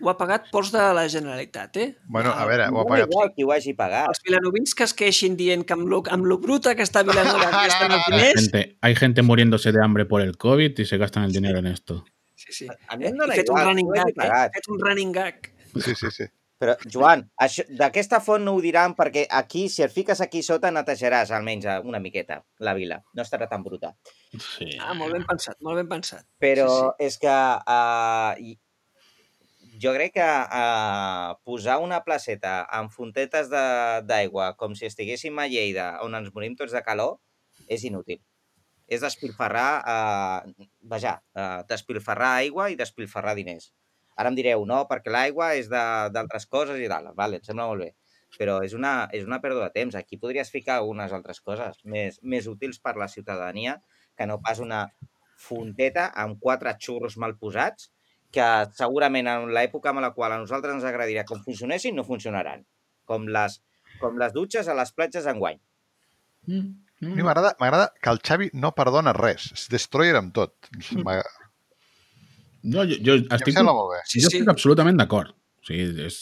[0.00, 1.88] Ho ha pagat Ports de la Generalitat, eh?
[2.06, 3.08] Bueno, a veure, ho ha pagat...
[3.10, 4.08] igual qui ho hagi pagat.
[4.12, 7.50] Els vilanovins que es queixin dient que amb lo, amb lo bruta que està Vilanova
[7.50, 8.40] que estan els diners...
[8.42, 11.66] Gente, hay gente muriéndose de hambre por el COVID y se gastan el dinero en
[11.66, 12.04] esto.
[12.34, 12.66] Sí, sí.
[12.88, 14.14] A mi dona fet un running gag, eh?
[14.16, 14.52] pagat.
[14.54, 15.48] Fet un running gag.
[15.74, 16.24] Sí, sí, sí.
[16.58, 20.72] Però, Joan, això- d'aquesta font no ho diran perquè aquí, si et fiques aquí sota,
[20.74, 22.98] netejaràs almenys una miqueta la vila.
[23.14, 23.92] No estarà tan bruta.
[24.34, 24.66] Sí.
[24.82, 26.24] Ah, molt ben pensat, molt ben pensat.
[26.42, 26.66] Però
[26.98, 28.34] Sí, és que uh,
[29.82, 35.90] jo crec que uh, posar una placeta amb fontetes d'aigua com si estiguéssim a Lleida,
[36.04, 37.18] on ens morim tots de calor,
[37.70, 38.20] és inútil.
[38.88, 43.70] És despilfarrar, uh, vaja, uh, despilfarrar aigua i despilfarrar diners.
[44.18, 47.12] Ara em direu, no, perquè l'aigua és d'altres coses i tal.
[47.18, 47.92] Vale, em sembla molt bé.
[48.38, 49.94] Però és una, és una pèrdua de temps.
[49.94, 53.78] Aquí podries ficar algunes altres coses més, més útils per la ciutadania
[54.18, 54.88] que no pas una
[55.38, 57.92] fonteta amb quatre xurros mal posats
[58.32, 62.64] que segurament en l'època en la qual a nosaltres ens agradaria que funcionessin, no funcionaran.
[63.08, 63.60] Com les,
[64.02, 65.58] com les dutxes a les platges enguany.
[66.48, 66.68] Mm,
[66.98, 69.52] A mi m'agrada m'agrada que el Xavi no perdona res.
[69.54, 70.54] És destroyer amb tot.
[70.96, 71.46] M'agrada-
[72.68, 74.00] No, jo, jo estic, sembla molt bé.
[74.04, 74.36] Sí, jo sí.
[74.40, 75.30] estic absolutament d'acord.
[75.30, 76.16] O sigui, és,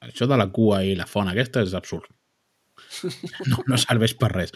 [0.00, 2.08] això de la cua i la font aquesta és absurd.
[3.50, 4.52] No, no serveix per res.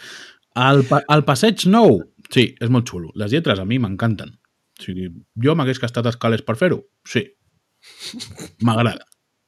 [0.56, 1.98] El, pa, el passeig nou,
[2.32, 3.10] sí, és molt xulo.
[3.20, 4.32] Les lletres a mi m'encanten.
[4.76, 5.08] O sigui,
[5.42, 6.82] jo m'hagués gastat escales per fer-ho?
[7.08, 7.24] Sí.
[8.66, 9.06] M'agrada.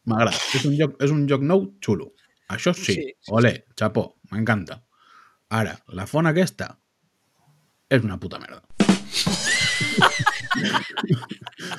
[0.08, 0.36] M'agrada.
[0.56, 2.12] És, un lloc, és un lloc nou xulo.
[2.48, 2.94] Això sí.
[2.94, 4.80] Sí, sí, sí, sí xapó, m'encanta.
[5.52, 6.72] Ara, la font aquesta
[7.88, 8.64] és una puta merda.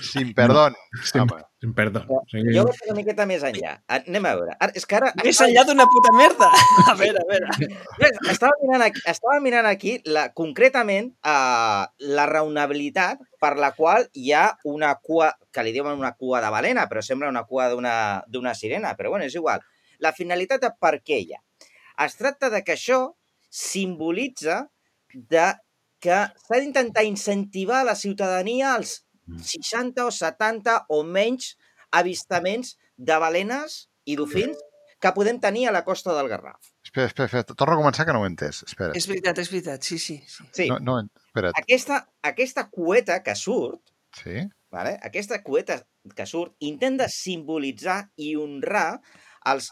[0.02, 0.76] Sin perdón.
[1.04, 2.04] Sin, Home, sin perdó.
[2.32, 3.74] Sigui, Jo vaig una miqueta més enllà.
[3.92, 4.56] Anem a veure.
[4.60, 5.12] Ara, és que ara...
[5.24, 6.50] Més enllà d'una puta merda.
[6.92, 7.70] A veure, a veure.
[8.00, 11.84] Ves, Estava mirant aquí, estava mirant aquí la, concretament uh,
[12.18, 16.50] la raonabilitat per la qual hi ha una cua, que li diuen una cua de
[16.54, 17.94] balena, però sembla una cua d'una
[18.28, 19.64] d'una sirena, però bueno, és igual.
[20.00, 21.42] La finalitat de per què hi ha.
[22.06, 23.02] Es tracta de que això
[23.50, 24.64] simbolitza
[25.14, 25.52] de
[26.00, 26.16] que
[26.48, 29.06] s'ha d'intentar incentivar a la ciutadania als
[29.44, 31.56] 60 o 70 o menys
[31.92, 34.58] avistaments de balenes i dofins
[35.00, 36.60] que podem tenir a la costa del Garraf.
[36.84, 37.44] espera, espera, espera.
[37.56, 38.64] Torno a començar que no ho he entès.
[38.68, 38.92] Espera.
[38.98, 40.18] És veritat, és veritat, sí, sí.
[40.28, 40.44] sí.
[40.52, 40.96] Sí, No, no,
[41.28, 41.54] espera't.
[41.62, 43.82] aquesta, aquesta cueta que surt,
[44.18, 44.42] Sí?
[44.72, 44.98] vale?
[45.04, 45.86] aquesta cueta
[46.16, 49.00] que surt, intenta simbolitzar i honrar
[49.46, 49.70] els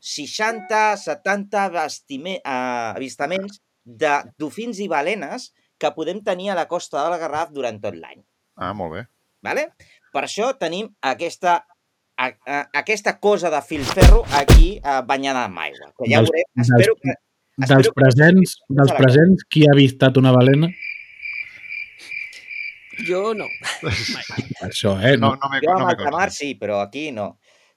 [0.00, 5.48] 60-70 vestime- eh, avistaments de dofins i balenes
[5.80, 8.20] que podem tenir a la costa del Garraf durant tot l'any.
[8.58, 9.02] Ah, molt bé.
[9.46, 9.68] Vale?
[10.12, 11.60] Per això tenim aquesta,
[12.18, 15.92] a, a, aquesta cosa de filferro aquí eh, banyada amb aigua.
[15.96, 17.14] Que ja Dels- veurem, dels- espero que...
[17.14, 20.68] dels espero que- presents, dels presents, qui ha avistat una balena?
[23.06, 23.46] Jo no.
[23.80, 23.92] Per
[24.66, 25.14] això, eh?
[25.16, 27.28] No, No, no m'he Jo no amb m'he alta mar sí, però aquí no.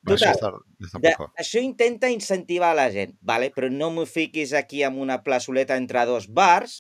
[0.08, 1.12] Això Total, està, està de,
[1.44, 3.52] això intenta incentivar la gent, vale?
[3.54, 6.80] però no m'ho fiquis aquí amb una plaçoleta entre dos bars,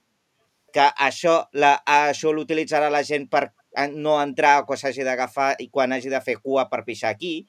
[0.74, 3.51] que això la, això l'utilitzarà la gent per
[3.93, 7.45] no entrar quan s'hagi d'agafar i quan hagi de fer cua per pixar aquí.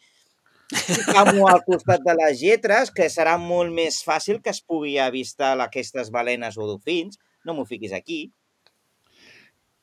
[0.72, 5.54] Ficam-ho al costat de les lletres, que serà molt més fàcil que es pugui avistar
[5.60, 7.18] aquestes balenes o dofins.
[7.46, 8.26] No m'ho fiquis aquí.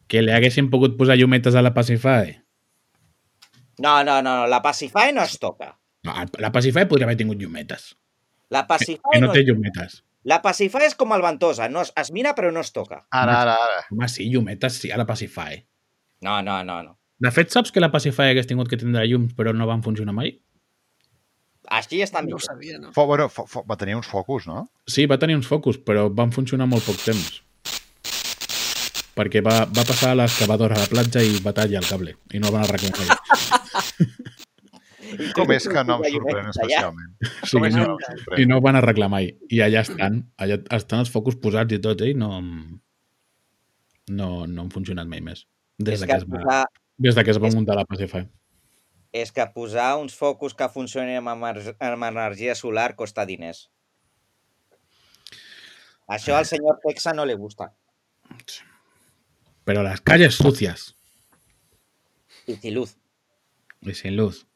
[0.10, 2.34] que li haguessin pogut posar llumetes a la Pacify.
[3.80, 5.79] No, no, no, no, la Pacify no es toca.
[6.08, 7.96] No, la Pacify podria haver tingut llumetes.
[8.50, 9.48] La Pacify Que no no, té es...
[9.50, 9.98] llumetes.
[10.30, 13.06] La Pacify és com el Ventosa, no, es, es mira però no es toca.
[13.10, 13.82] Ara, ara, ara.
[13.92, 15.62] Home, sí, llumetes sí, a la Pacify.
[16.22, 16.96] No, no, no, no.
[17.20, 20.16] De fet, saps que la Pacify hagués tingut que tindre llums però no van funcionar
[20.16, 20.34] mai?
[21.70, 22.42] Així està No ho millor.
[22.42, 22.92] sabia, no.
[22.96, 24.70] Fo, bueno, fo, fo, va tenir uns focus, no?
[24.88, 27.42] Sí, va tenir uns focus, però van funcionar molt poc temps.
[29.20, 32.16] Perquè va, va passar l'excavadora a la platja i va tallar el cable.
[32.34, 33.20] I no el van arreglar.
[35.36, 37.14] Com és que no em sorprèn especialment?
[37.22, 39.32] Sí, Com és que no, no I no ho van arreglar mai.
[39.50, 40.20] I allà estan.
[40.38, 42.12] Allà estan els focus posats i tot, eh?
[42.12, 42.42] i no...
[44.10, 45.44] No, no han funcionat mai més.
[45.78, 46.62] Des de que, que, es va, posar,
[46.98, 48.26] des de que es va és- muntar la Pacify.
[49.14, 51.46] és que posar uns focus que funcionin amb,
[51.80, 53.70] amb energia solar costa diners.
[56.10, 57.72] Això al senyor Texa no li gusta.
[59.66, 60.96] Pero las calles sucias
[62.48, 62.96] I si luz.
[63.82, 64.48] y sin luz.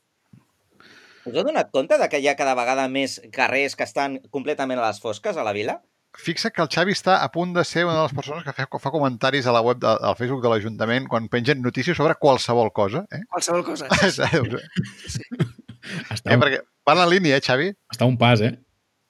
[1.25, 4.79] Us heu donat compte de que hi ha cada vegada més carrers que estan completament
[4.81, 5.77] a les fosques a la vila?
[6.13, 8.67] Fixa que el Xavi està a punt de ser una de les persones que fa,
[8.79, 12.69] fa comentaris a la web de, al Facebook de l'Ajuntament quan pengen notícies sobre qualsevol
[12.71, 13.01] cosa.
[13.09, 13.23] Eh?
[13.31, 13.87] Qualsevol cosa.
[13.97, 14.19] Saps?
[16.13, 17.71] Està, eh, un, perquè va en la línia, eh, Xavi?
[17.91, 18.53] està un pas, eh?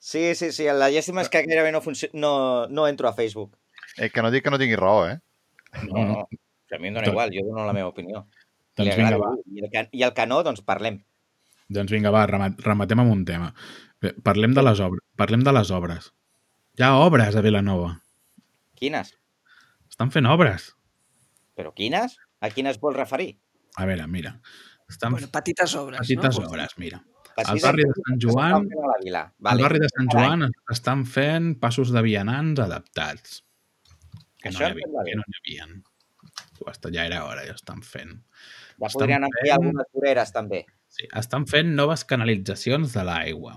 [0.04, 0.66] Sí, sí, sí.
[0.72, 3.58] La llàstima és que gairebé no, funcio- no, no entro a Facebook.
[3.98, 4.10] eh?
[4.10, 5.20] Que no dic que no tingui raó, eh?
[5.90, 6.28] No, no.
[6.74, 8.24] A mi em dona igual, jo dono la meva opinió.
[8.76, 9.36] Doncs vinga, va.
[9.54, 11.04] I el, que, I el que no, doncs parlem.
[11.70, 13.54] Doncs vinga, va, remat, rematem amb un tema.
[14.02, 15.04] Bé, Parlem de les obres.
[15.16, 16.12] Parlem de les obres.
[16.78, 18.02] Hi ha obres a Vilanova.
[18.76, 19.14] Quines?
[19.90, 20.72] Estan fent obres.
[21.56, 22.18] Però quines?
[22.42, 23.38] A quines vols referir?
[23.78, 24.36] A veure, mira.
[24.90, 26.48] Estan Bueno, petites obres, petites no?
[26.50, 27.00] obres, mira.
[27.38, 28.68] Al barri de Sant Joan-
[29.02, 29.22] vila.
[29.46, 30.10] Al barri de Sant.
[30.12, 33.40] Joan estan fent passos de vianants adaptats.
[34.42, 35.68] Que no Això hi em havia, que no n'hi havia.
[36.94, 38.12] Ja era hora, ja estan fent.
[38.80, 40.66] Ja estan podrien ampliar fent- algunes voreres, també.
[40.94, 43.56] Sí, estan fent noves canalitzacions de l'aigua.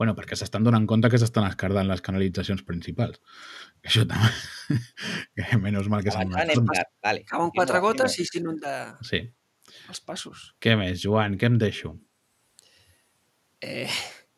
[0.00, 3.18] bueno, perquè s'estan donant compte que s'estan escardant les canalitzacions principals.
[3.84, 4.30] Això també...
[5.36, 6.62] que menys mal que s'han tard.
[7.04, 7.24] Vale.
[7.28, 8.72] Cauen quatre gotes i s'inunda
[9.04, 9.20] Sí.
[9.92, 10.46] els passos.
[10.62, 11.36] Què més, Joan?
[11.36, 11.92] Què em deixo?
[13.60, 13.90] Eh,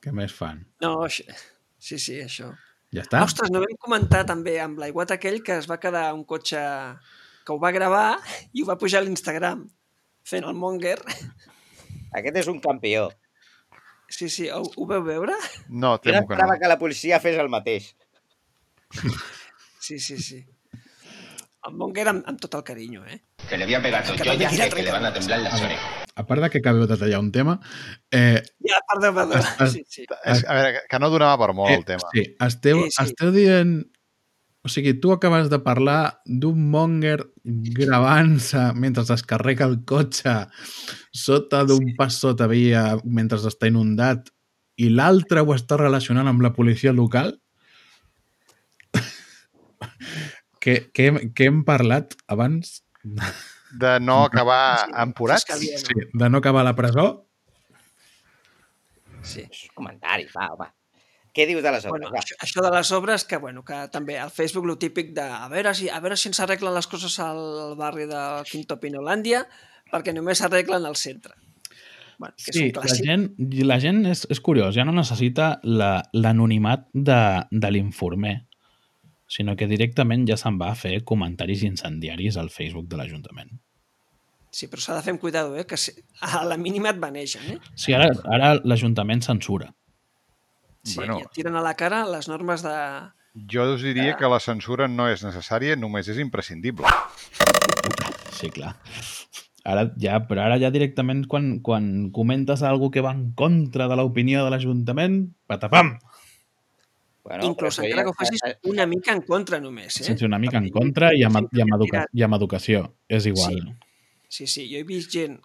[0.02, 0.64] Què més fan?
[0.82, 1.30] no, això-
[1.78, 2.48] sí, sí, això.
[2.92, 3.22] Ja està?
[3.24, 6.58] Ostres, no vam comentar també amb l'aiguat aquell que es va quedar un cotxe
[7.46, 8.18] que ho va gravar
[8.52, 9.62] i ho va pujar a l'Instagram
[10.24, 10.98] fent el monger.
[12.12, 13.08] Aquest és un campió.
[14.12, 15.34] Sí, sí, ho, ho veu veure?
[15.68, 16.20] No, temo que no.
[16.26, 17.94] esperava que la policia fes el mateix.
[19.80, 20.44] Sí, sí, sí.
[21.66, 23.20] El monger amb, amb tot el carinyo, eh?
[23.48, 24.22] Que le voy a pegar dos Que
[24.74, 25.52] que, le van a temblar ver.
[25.52, 26.04] orejas.
[26.14, 27.54] A part de que acabeu de tallar un tema,
[28.10, 29.38] eh, Ja, perdó, perdó.
[29.64, 30.04] Es- Sí, sí.
[30.24, 32.10] És, a veure, que no donava per molt el eh, tema.
[32.12, 33.04] sí, esteu, Sí, sí.
[33.06, 33.78] esteu dient...
[34.62, 37.18] O sigui, tu acabes de parlar d'un monger
[37.74, 40.34] gravant-se mentre es carrega el cotxe
[41.10, 44.30] sota d'un pas sota via mentre està inundat
[44.78, 47.34] i l'altre ho està relacionant amb la policia local?
[50.62, 55.46] que, que, que hem parlat abans De no acabar empurats.
[55.58, 57.26] Sí, de no acabar a la presó?
[59.22, 59.46] Sí.
[59.74, 60.70] Comentari, va, home.
[61.32, 62.02] Què dius de les obres?
[62.10, 65.22] Bueno, això, això de les obres, que, bueno, que també al Facebook lo típic de
[65.24, 68.20] a veure si, a veure si ens arreglen les coses al barri de
[68.50, 69.46] Quinto Pinolàndia
[69.92, 71.32] perquè només s'arreglen al centre.
[72.18, 73.24] Bueno, que és Sí, la gent,
[73.64, 77.18] la gent és, és curiós, ja no necessita la- l'anonimat de,
[77.50, 78.36] de l'informer,
[79.26, 83.56] sinó que directament ja se'n va a fer comentaris incendiaris al Facebook de l'Ajuntament.
[84.52, 85.64] Sí, però s'ha de fer amb cuidado, eh?
[85.64, 87.54] que si, a la mínima et banegen.
[87.54, 87.58] Eh?
[87.74, 89.70] Sí, ara, ara l'Ajuntament censura.
[90.82, 91.18] Sí, Bueno.
[91.22, 92.74] et tiren a la cara les normes de...
[93.48, 96.84] Jo us diria que la censura no és necessària, només és imprescindible.
[98.32, 98.74] Sí, clar.
[99.64, 103.96] Ara ja, però ara ja directament quan, quan comentes algú que va en contra de
[103.96, 105.94] l'opinió de l'Ajuntament, patapam!
[107.22, 110.00] Bueno, Inclús encara ja- que ho facis eh, una mica en contra només.
[110.00, 110.04] Eh?
[110.10, 112.82] Sense una mica en contra i amb, i amb, educa i amb educació.
[113.06, 113.60] És igual.
[113.62, 113.78] Sí.
[114.28, 115.38] Sí, sí, jo he vist gent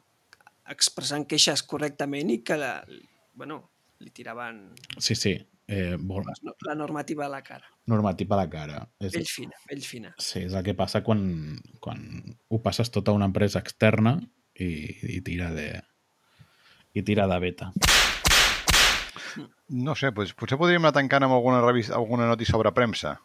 [0.73, 2.71] expressant queixes correctament i que la,
[3.37, 3.61] bueno,
[3.99, 5.35] li tiraven Sí, sí.
[5.67, 6.23] Eh, no-
[6.65, 7.65] la normativa a la cara.
[7.87, 8.89] normativa a la cara.
[8.99, 10.13] És, Pell fina, pell fina.
[10.17, 11.99] Sí, és el que passa quan, quan
[12.47, 14.17] ho passes tot a una empresa externa
[14.55, 14.67] i,
[15.17, 15.81] i tira de
[16.93, 17.71] i tira de beta.
[19.69, 23.17] No sé, doncs, potser podríem anar tancant amb alguna, revista, alguna notícia sobre premsa.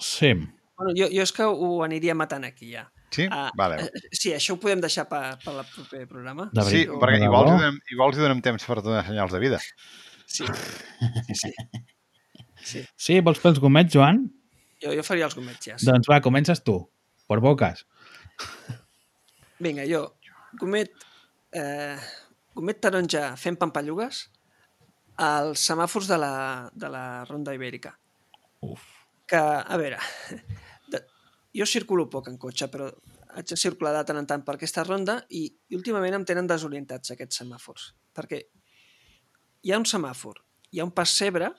[0.00, 0.34] Sí,
[0.76, 2.88] Bueno, jo, jo és que ho aniria matant aquí ja.
[3.14, 3.26] Sí?
[3.30, 3.76] Ah, vale.
[3.84, 6.48] eh, Sí, això ho podem deixar per, per el proper programa.
[6.52, 7.00] De Sí, veritat.
[7.04, 9.60] perquè igual els, donem, igual els donem temps per donar senyals de vida.
[10.26, 11.52] Sí, sí, sí.
[12.64, 12.84] sí.
[12.96, 14.24] Sí, vols fer els gomets, Joan?
[14.82, 15.78] Jo, jo faria els gomets ja.
[15.78, 15.86] Sí.
[15.86, 16.78] Doncs va, comences tu.
[17.30, 17.84] Per boques.
[19.64, 20.02] Vinga, jo,
[20.60, 20.90] gomet,
[21.54, 21.96] eh,
[22.56, 24.24] gomet taronja fent pampallugues
[25.24, 26.32] als semàfors de la,
[26.74, 27.94] de la Ronda Ibèrica.
[28.66, 28.82] Uf.
[29.30, 29.96] Que, a veure,
[31.54, 32.88] jo circulo poc en cotxe, però
[33.34, 36.50] haig de circular de tant en tant per aquesta ronda i, i últimament em tenen
[36.50, 37.92] desorientats aquests semàfors.
[38.14, 38.42] Perquè
[39.64, 40.40] hi ha un semàfor,
[40.70, 41.50] hi ha un pas cebre,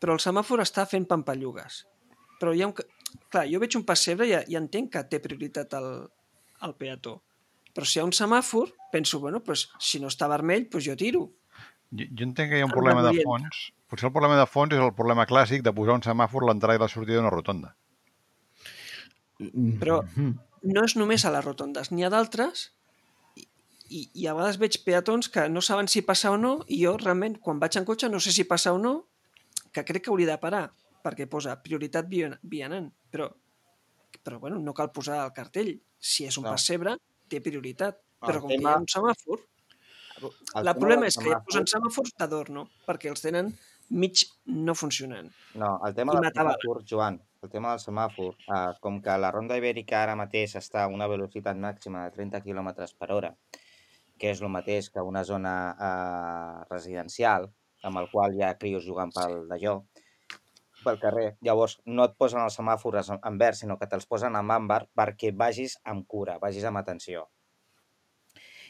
[0.00, 1.84] però el semàfor està fent pampallugues.
[2.40, 2.76] Però hi ha un...
[3.30, 5.90] Clar, jo veig un pas cebre i, i entenc que té prioritat el,
[6.66, 7.18] el peató.
[7.74, 10.96] Però si hi ha un semàfor, penso, bueno, pues, si no està vermell, pues jo
[10.98, 11.26] tiro.
[11.90, 13.60] Jo, jo entenc que hi ha un Em problema de fons.
[13.90, 16.78] Potser el problema de fons és el problema clàssic de posar un semàfor a l'entrada
[16.78, 17.74] i la sortida d'una rotonda.
[19.80, 20.02] Però-
[20.62, 22.66] no és només a les rotondes, n'hi ha d'altres
[23.88, 26.96] i, i, a vegades veig peatons que no saben si passar o no i jo
[27.00, 29.06] realment quan vaig en cotxe no sé si passar o no
[29.72, 30.66] que crec que hauria de parar
[31.02, 33.30] perquè posa prioritat via- vianant però,
[34.22, 35.80] però bueno, no cal posar el cartell.
[35.98, 36.52] Si és un No.
[36.52, 36.96] pessebre
[37.28, 37.96] té prioritat.
[38.20, 39.40] El però com que hi tema- ha un semàfor
[40.20, 43.54] El tema problema és que posen semàfors d'adorno perquè els tenen
[43.90, 48.60] mig no funcionant No, el tema I del semàfor, Joan, el tema del semàfor, eh,
[48.84, 52.70] com que la ronda ibèrica ara mateix està a una velocitat màxima de 30 km
[52.98, 53.32] per hora,
[54.20, 55.54] que és el mateix que una zona
[55.88, 57.48] eh, residencial,
[57.82, 59.80] amb el qual hi ha crios jugant pel d'allò,
[60.84, 61.26] pel carrer.
[61.44, 65.34] Llavors, no et posen els semàfors en verd, sinó que te'ls posen en àmbar perquè
[65.44, 67.26] vagis amb cura, vagis amb atenció.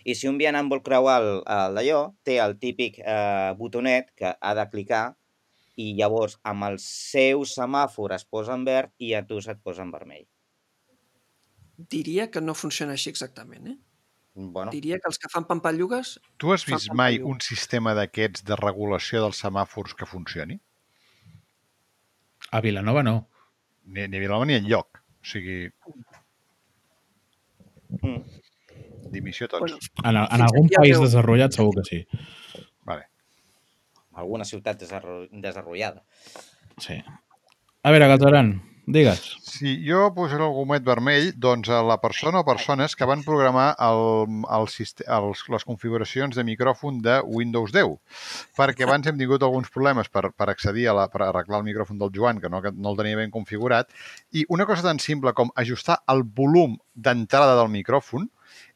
[0.04, 4.34] I si un vianant vol creuar el- el d'allò, té el típic eh, botonet que
[4.40, 5.04] ha de clicar
[5.76, 9.82] i llavors amb el seu semàfor es posa en verd i a tu se't posa
[9.82, 10.26] en vermell.
[11.76, 13.76] Diria que no funciona així exactament, eh?
[14.34, 16.18] Bueno, Diria que els que fan pampallugues...
[16.38, 20.60] Tu has vist mai un sistema d'aquests de regulació dels semàfors que funcioni?
[22.52, 23.16] A Vilanova no.
[23.86, 25.00] Ni, ni a Vilanova ni enlloc.
[25.20, 25.58] O sigui,
[28.02, 28.22] mm,
[29.10, 29.90] dimissió tots.
[30.02, 32.00] Bueno, En, en algun país meu- desenvolupat segur que sí.
[32.84, 33.06] Vale.
[34.14, 34.78] alguna ciutat
[35.30, 36.02] desarrollada.
[36.78, 37.02] sí.
[37.82, 38.48] A veure, Galtaran,
[38.84, 39.22] digues.
[39.40, 43.70] Si jo posaré el gomet vermell, doncs a la persona o persones que van programar
[43.80, 47.94] el, el, els, les configuracions de micròfon de Windows 10.
[48.58, 51.96] Perquè abans hem tingut alguns problemes per, per accedir a la, per arreglar el micròfon
[52.02, 53.88] del Joan, que no, que no el tenia ben configurat,
[54.36, 58.28] i una cosa tan simple com ajustar el volum d'entrada del micròfon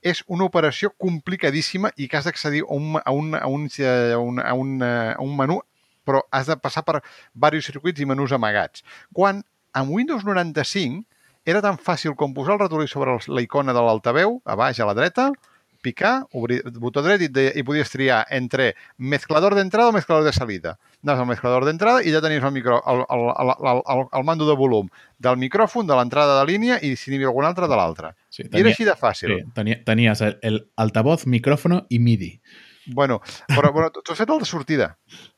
[0.04, 4.18] és una operació complicadíssima i que has d'accedir a, un, a, un, a, un, a,
[4.20, 5.62] un, a, un, a un menú
[6.04, 8.84] però has de passar per diversos circuits i menús amagats.
[9.16, 9.40] Quan
[9.72, 11.02] amb Windows 95
[11.48, 14.88] era tan fàcil com posar el ratolí sobre la icona de l'altaveu, a baix a
[14.88, 15.30] la dreta,
[15.84, 20.32] picar, obrir botó dret i, deia, i podies triar entre mezclador d'entrada o mezclador de
[20.32, 20.78] salida.
[21.04, 24.24] Anaves al mezclador d'entrada i ja tenies el, micro, el, el, el, el, el, el
[24.24, 24.88] mando de volum
[25.20, 28.14] del micròfon, de l'entrada de línia i si n'hi havia algun altre de l'altre.
[28.32, 29.36] Sí, I era així de fàcil.
[29.36, 32.32] sí, tenia, tenies el, el altavoz, micrófono i MIDI.
[32.96, 34.90] Bueno, però, però tu has fet el de sortida.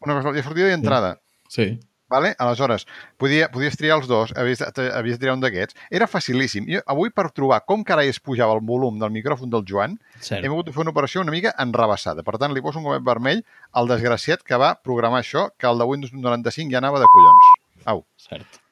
[0.03, 1.17] Una cosa, de sortida i entrada.
[1.49, 1.77] Sí.
[2.09, 2.35] Vale?
[2.39, 2.85] Aleshores,
[3.19, 5.75] podia, podies triar els dos, havies, havies de triar un d'aquests.
[5.91, 6.69] Era facilíssim.
[6.71, 10.45] Jo, avui, per trobar com carai es pujava el volum del micròfon del Joan, Cert.
[10.45, 12.23] hem hagut de fer una operació una mica enrabassada.
[12.23, 13.43] Per tant, li poso un gomet vermell
[13.73, 17.51] al desgraciat que va programar això, que el de Windows 95 ja anava de collons.
[17.91, 18.63] Au, Cert.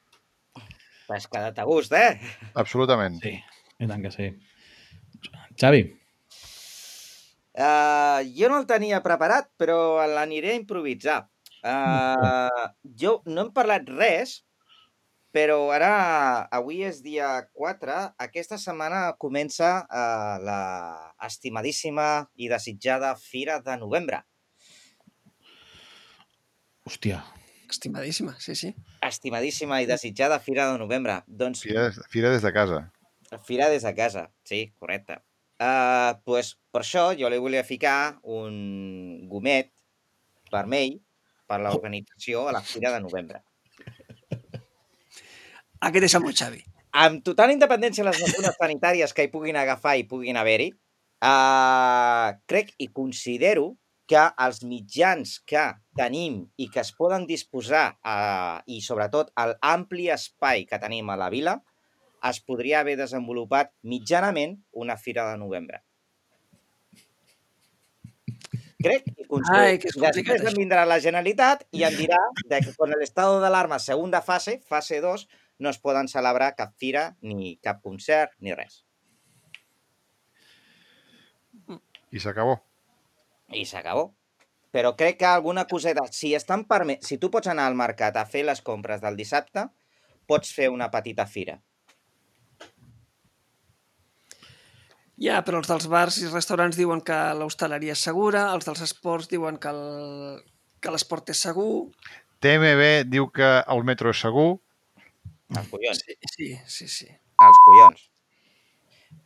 [1.05, 2.15] T'has quedat a gust, eh?
[2.55, 3.19] absolutament.
[3.21, 3.35] Sí,
[3.77, 4.31] i tant que sí.
[5.59, 5.83] Xavi,
[7.55, 11.21] Uh, jo no el tenia preparat, però l'aniré a improvisar.
[11.65, 14.35] Uh, jo no hem parlat res,
[15.33, 20.59] però ara, avui és dia 4, aquesta setmana comença uh, la
[21.25, 24.21] estimadíssima i desitjada Fira de Novembre.
[26.85, 27.23] hòstia,
[27.65, 28.69] Estimadíssima, sí, sí.
[29.01, 31.17] Estimadíssima i desitjada Fira de Novembre.
[31.25, 32.83] Doncs Fira, fira des de casa.
[33.47, 35.17] Fira des de casa, sí, correcte.
[35.57, 39.71] Uh, pues, per això jo li volia ficar un gomet
[40.53, 40.99] vermell
[41.47, 43.41] per l'organització a la Fira de Novembre.
[45.85, 46.61] Aquest és el meu Xavi.
[47.05, 50.69] Amb total independència de les mesures sanitàries que hi puguin agafar i puguin haver-hi,
[51.27, 53.73] uh, crec i considero
[54.07, 55.65] que els mitjans que
[55.97, 61.31] tenim i que es poden disposar, uh, i sobretot l'ampli espai que tenim a la
[61.33, 61.57] vila,
[62.29, 65.83] es podria haver desenvolupat mitjanament una fira de novembre.
[68.85, 69.63] Crec i considero.
[69.63, 70.57] Ai, que Després em això.
[70.59, 75.01] vindrà la Generalitat i em dirà de que con el estado d'alarma segunda fase, fase
[75.01, 75.27] 2,
[75.59, 78.83] no es poden celebrar cap fira, ni cap concert, ni res.
[82.11, 82.59] I s'acabó.
[83.51, 84.09] I s'acabó.
[84.75, 86.03] Però crec que alguna coseta...
[86.11, 86.97] Si, estan perme...
[87.01, 89.69] si tu pots anar al mercat a fer les compres del dissabte,
[90.27, 91.61] pots fer una petita fira.
[95.21, 99.29] Ja, però els dels bars i restaurants diuen que l'hostaleria és segura, els dels esports
[99.31, 100.43] diuen que el-
[100.81, 101.91] que l'esport és segur.
[102.43, 104.59] TMB diu que el metro és segur.
[105.55, 106.01] Els collons.
[106.03, 106.87] Sí, sí, sí.
[106.87, 107.07] sí.
[107.07, 108.09] Els collons.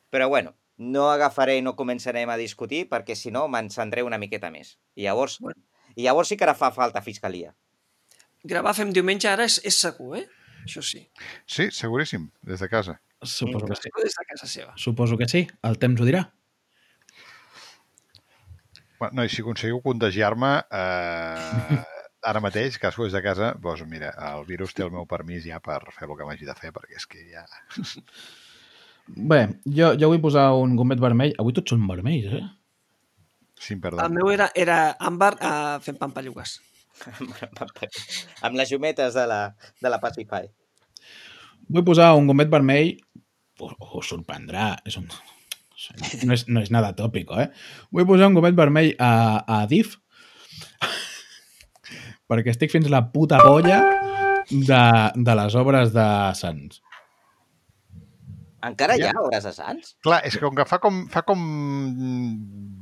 [0.09, 4.49] Però bueno, no agafaré i no començarem a discutir perquè si no m'encendré una miqueta
[4.51, 4.77] més.
[4.95, 5.61] I llavors, Bueno.
[5.95, 7.55] i llavors sí que ara fa falta fiscalia.
[8.43, 10.27] Gravar fem diumenge ara és, és segur, eh?
[10.65, 11.09] Això sí.
[11.45, 13.01] Sí, seguríssim, des de casa.
[13.23, 13.89] Suposo que sí.
[14.03, 14.73] Des de casa seva.
[14.77, 16.25] Suposo que sí, el temps ho dirà.
[18.99, 21.79] Bueno, no, i si aconseguiu contagiar-me eh,
[22.27, 25.61] ara mateix, cadascú des de casa, doncs mira, el virus té el meu permís ja
[25.63, 27.45] per fer el que m'hagi de fer, perquè és que ja...
[29.09, 31.31] Bé, jo, jo vull posar un gomet vermell.
[31.41, 32.43] Avui tots són vermells, eh?
[33.59, 34.05] Sin El perdó.
[34.13, 36.59] meu era, era àmbar uh, fent pampallugues.
[38.45, 39.39] amb les llumetes de la,
[39.81, 40.45] de la Pacify.
[41.69, 42.97] Vull posar un gomet vermell...
[43.61, 44.71] Us sorprendrà.
[44.85, 45.09] És un...
[46.27, 47.45] No és, no és nada tòpico, eh?
[47.95, 49.93] Vull posar un gomet vermell a, a DIF
[52.29, 53.79] perquè estic fins la puta polla
[54.51, 54.81] de,
[55.15, 56.05] de les obres de
[56.37, 56.81] Sants.
[58.67, 59.93] Encara hi ha hores de Sants?
[60.03, 61.39] Clar, és que com que fa com, fa com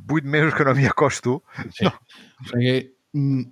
[0.09, 1.85] 8 mesos que no m'hi acosto, Sí.
[1.85, 1.93] No.
[1.93, 2.79] O sigui,
[3.13, 3.45] mm,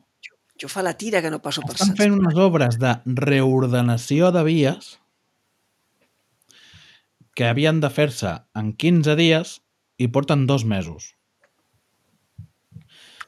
[0.61, 1.99] Jo fa la tira que no passo per estan Sants.
[1.99, 4.95] fent unes obres de reordenació de vies
[7.35, 9.59] que havien de fer-se en 15 dies
[9.99, 11.11] i porten dos mesos.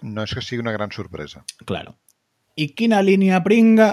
[0.02, 1.44] No és que sigui una gran sorpresa.
[1.66, 1.98] Claro.
[2.56, 3.90] I quina línia pringa?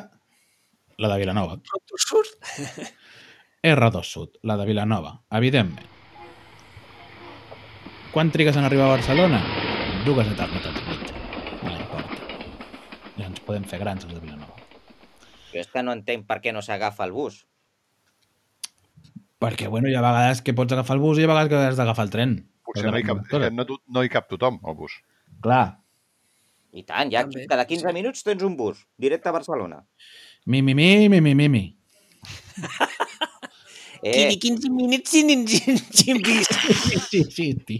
[1.02, 1.58] La de Vilanova.
[1.72, 2.30] Rotor Sud?
[3.74, 5.90] R2 Sud, la de Vilanova, evidentment.
[8.12, 9.40] Quan trigues en arribar a Barcelona?
[10.04, 11.14] Dues eternitats i mitja.
[11.64, 12.18] No importa.
[13.16, 14.60] Ja ens podem fer grans, els de Vilanova.
[15.50, 17.40] Jo és que no entenc per què no s'agafa el bus.
[19.44, 21.62] Perquè, bueno, hi ha vegades que pots agafar el bus i hi ha vegades que
[21.68, 22.36] has d'agafar el tren.
[22.64, 23.20] Potser no hi, cap,
[23.52, 24.96] no, no hi cap tothom, al bus.
[25.44, 25.64] Clar.
[26.74, 27.44] I tant, ja També.
[27.50, 29.84] cada 15 minuts tens un bus, directe a Barcelona.
[30.46, 31.64] Mi, mi, mi, mi, mi, mi, mi.
[34.04, 36.52] Eh, Quini 15 minuts sin vist.
[36.52, 37.76] Sí, sí, sí, sí.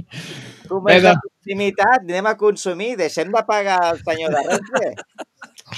[0.65, 4.93] tu més de proximitat, anem a consumir, deixem de pagar el senyor de Renfe.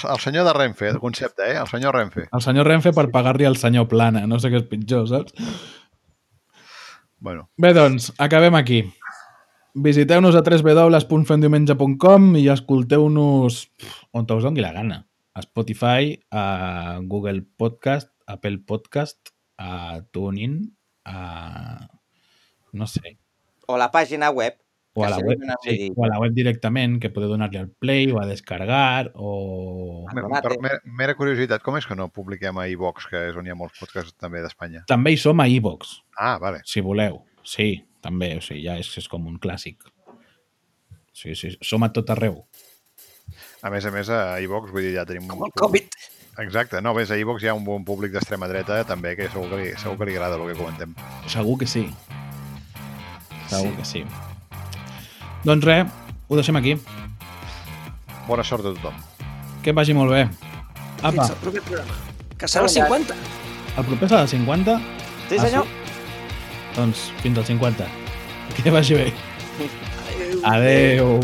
[0.05, 1.57] El, senyor de Renfe, el concepte, eh?
[1.61, 2.28] El senyor Renfe.
[2.32, 4.26] El senyor Renfe per pagar-li al senyor Plana.
[4.26, 5.32] No sé què és pitjor, saps?
[7.18, 8.82] Bueno, Bé, doncs, acabem aquí.
[9.76, 13.61] Visiteu-nos a www.fendiumenge.com i escolteu-nos
[14.12, 15.03] on us doni la gana.
[15.36, 21.88] A Spotify, a Google Podcast, Apple Podcast, a TuneIn, a...
[22.72, 23.18] no sé,
[23.66, 24.55] O la pàgina web.
[24.97, 28.11] O a la web, sí, o a la web directament, que podeu donar-li al play
[28.11, 30.07] o a descargar, o...
[30.09, 33.47] Ah, per mer, mera curiositat, com és que no publiquem a iVox, que és on
[33.47, 34.86] hi ha molts podcasts també d'Espanya?
[34.90, 36.64] També hi som a iVox, Ah, vale.
[36.64, 37.20] si voleu.
[37.47, 39.84] Sí, també, o sigui, ja és, és com un clàssic.
[41.16, 42.42] Sí, sí, som a tot arreu.
[43.64, 45.28] A més a més, a iVox, vull dir, ja tenim...
[45.30, 45.97] Com el Covid.
[46.38, 46.82] Exacte.
[46.84, 49.61] No, ves, a iVox hi ha un bon públic d'extrema dreta també, que segur que,
[49.62, 50.92] li, segur que li agrada el que comentem.
[51.32, 51.86] Segur que sí.
[53.49, 53.76] Segur sí.
[53.78, 54.05] que sí.
[55.47, 55.86] Doncs res,
[56.28, 56.74] ho deixem aquí.
[58.26, 58.94] Bona sort a tothom.
[59.62, 60.24] Que vagi molt bé.
[61.03, 61.97] Apa, Fins al proper programa.
[62.36, 63.14] Que serà el 50.
[63.78, 64.76] el proper serà el 50?
[65.28, 65.66] Sí, Ah, senyor.
[66.76, 67.86] Doncs fins al 50.
[68.57, 69.12] Que vagi bé.
[70.11, 70.40] Adéu.
[70.44, 71.20] Adeu.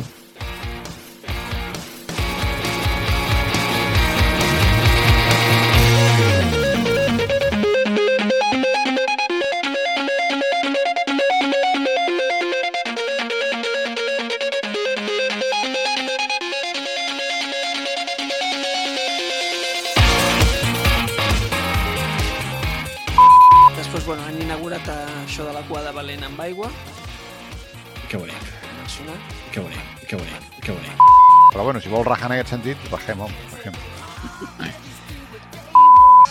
[31.93, 33.77] Vol rajar en aquest sentit, rajem, home, rajem.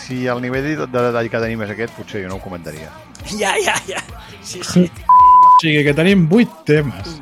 [0.02, 2.90] Si el nivell de de detall que tenim és aquest, potser jo no ho comentaria.
[3.38, 4.02] Ja, ja, ja.
[4.42, 4.88] Sí, sí.
[5.08, 7.20] O sigui que tenim 8 temes.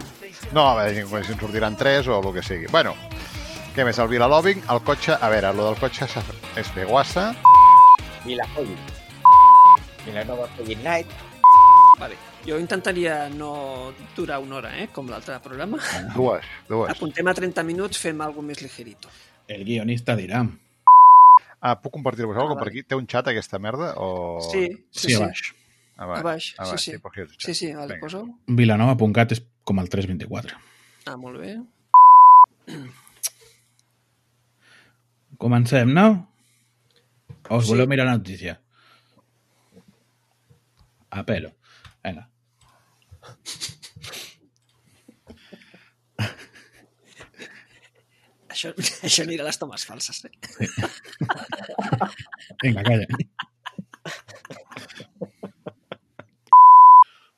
[0.56, 2.68] No, a veure si en sortiran 3 o el que sigui.
[2.72, 2.96] Bueno,
[3.76, 4.00] què més?
[4.02, 5.14] El Vilalòbing, el cotxe...
[5.20, 6.08] A veure, lo del cotxe
[6.58, 7.30] és de guassa.
[8.26, 8.72] Vilajoy.
[10.06, 11.29] Vilanova Colin Night.
[12.00, 12.16] Vale.
[12.47, 14.88] Jo intentaria no durar una hora, eh?
[14.93, 15.78] com l'altre programa.
[16.16, 16.93] Dues, dues.
[16.95, 19.12] Apuntem a 30 minuts, fem alguna més ligerito.
[19.52, 20.45] El guionista dirà.
[21.60, 22.84] Ah, puc compartir-vos alguna cosa per aquí?
[22.88, 23.91] Té un xat aquesta merda?
[24.00, 24.39] O...
[24.47, 25.41] Sí, Sí, sí, a baix.
[26.00, 27.36] A baix, A baix, a baix, sí, sí.
[27.50, 28.30] Sí, sí, vale, posa-ho.
[28.47, 30.56] Vilanova.cat és com el 324.
[31.12, 31.58] Ah, molt bé.
[35.38, 36.30] Comencem, no?
[37.50, 37.72] O us Sí.
[37.74, 38.60] voleu mirar la notícia?
[41.10, 41.52] A pelo.
[42.04, 42.30] Vinga.
[48.60, 48.74] Això,
[49.08, 50.26] això anirà a les tomes falses.
[50.26, 50.32] Eh?
[52.64, 53.08] Vinga, calla.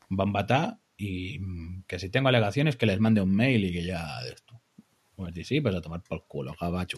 [0.09, 0.33] Van
[0.97, 4.33] y mm, que si tengo alegaciones que les mande un mail y que ya de
[4.33, 4.61] esto.
[5.15, 6.97] Pues sí, pues a tomar por culo, gabacho.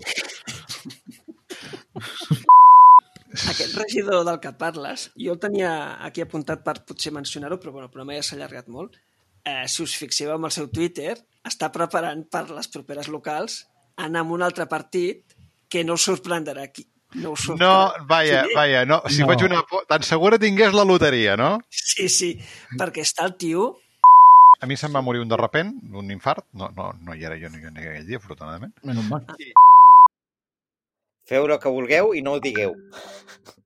[3.34, 5.72] Aquest regidor del que parles, jo el tenia
[6.06, 8.96] aquí apuntat per potser mencionar-ho, però bueno, el programa ja s'ha allargat molt.
[9.44, 13.64] Eh, si us fixeu amb el seu Twitter, està preparant per les properes locals
[13.98, 15.24] anar amb un altre partit
[15.70, 16.86] que no us sorprendrà aquí.
[17.16, 18.06] No, us No, sorprendrà.
[18.08, 18.54] vaja, Sí?
[18.56, 19.02] vaja, no.
[19.10, 19.28] Si No.
[19.28, 19.64] faig una...
[19.88, 21.60] Tan segura tingués la loteria, no?
[21.70, 22.40] Sí, sí,
[22.78, 23.80] perquè està el tio...
[24.62, 26.46] A mi se'm va morir un de repent, un infart.
[26.54, 28.72] No, no, no hi era jo ni, ni aquell dia, afortunadament.
[28.84, 29.26] Menos mal.
[31.32, 32.76] Feu el que vulgueu i no ho digueu.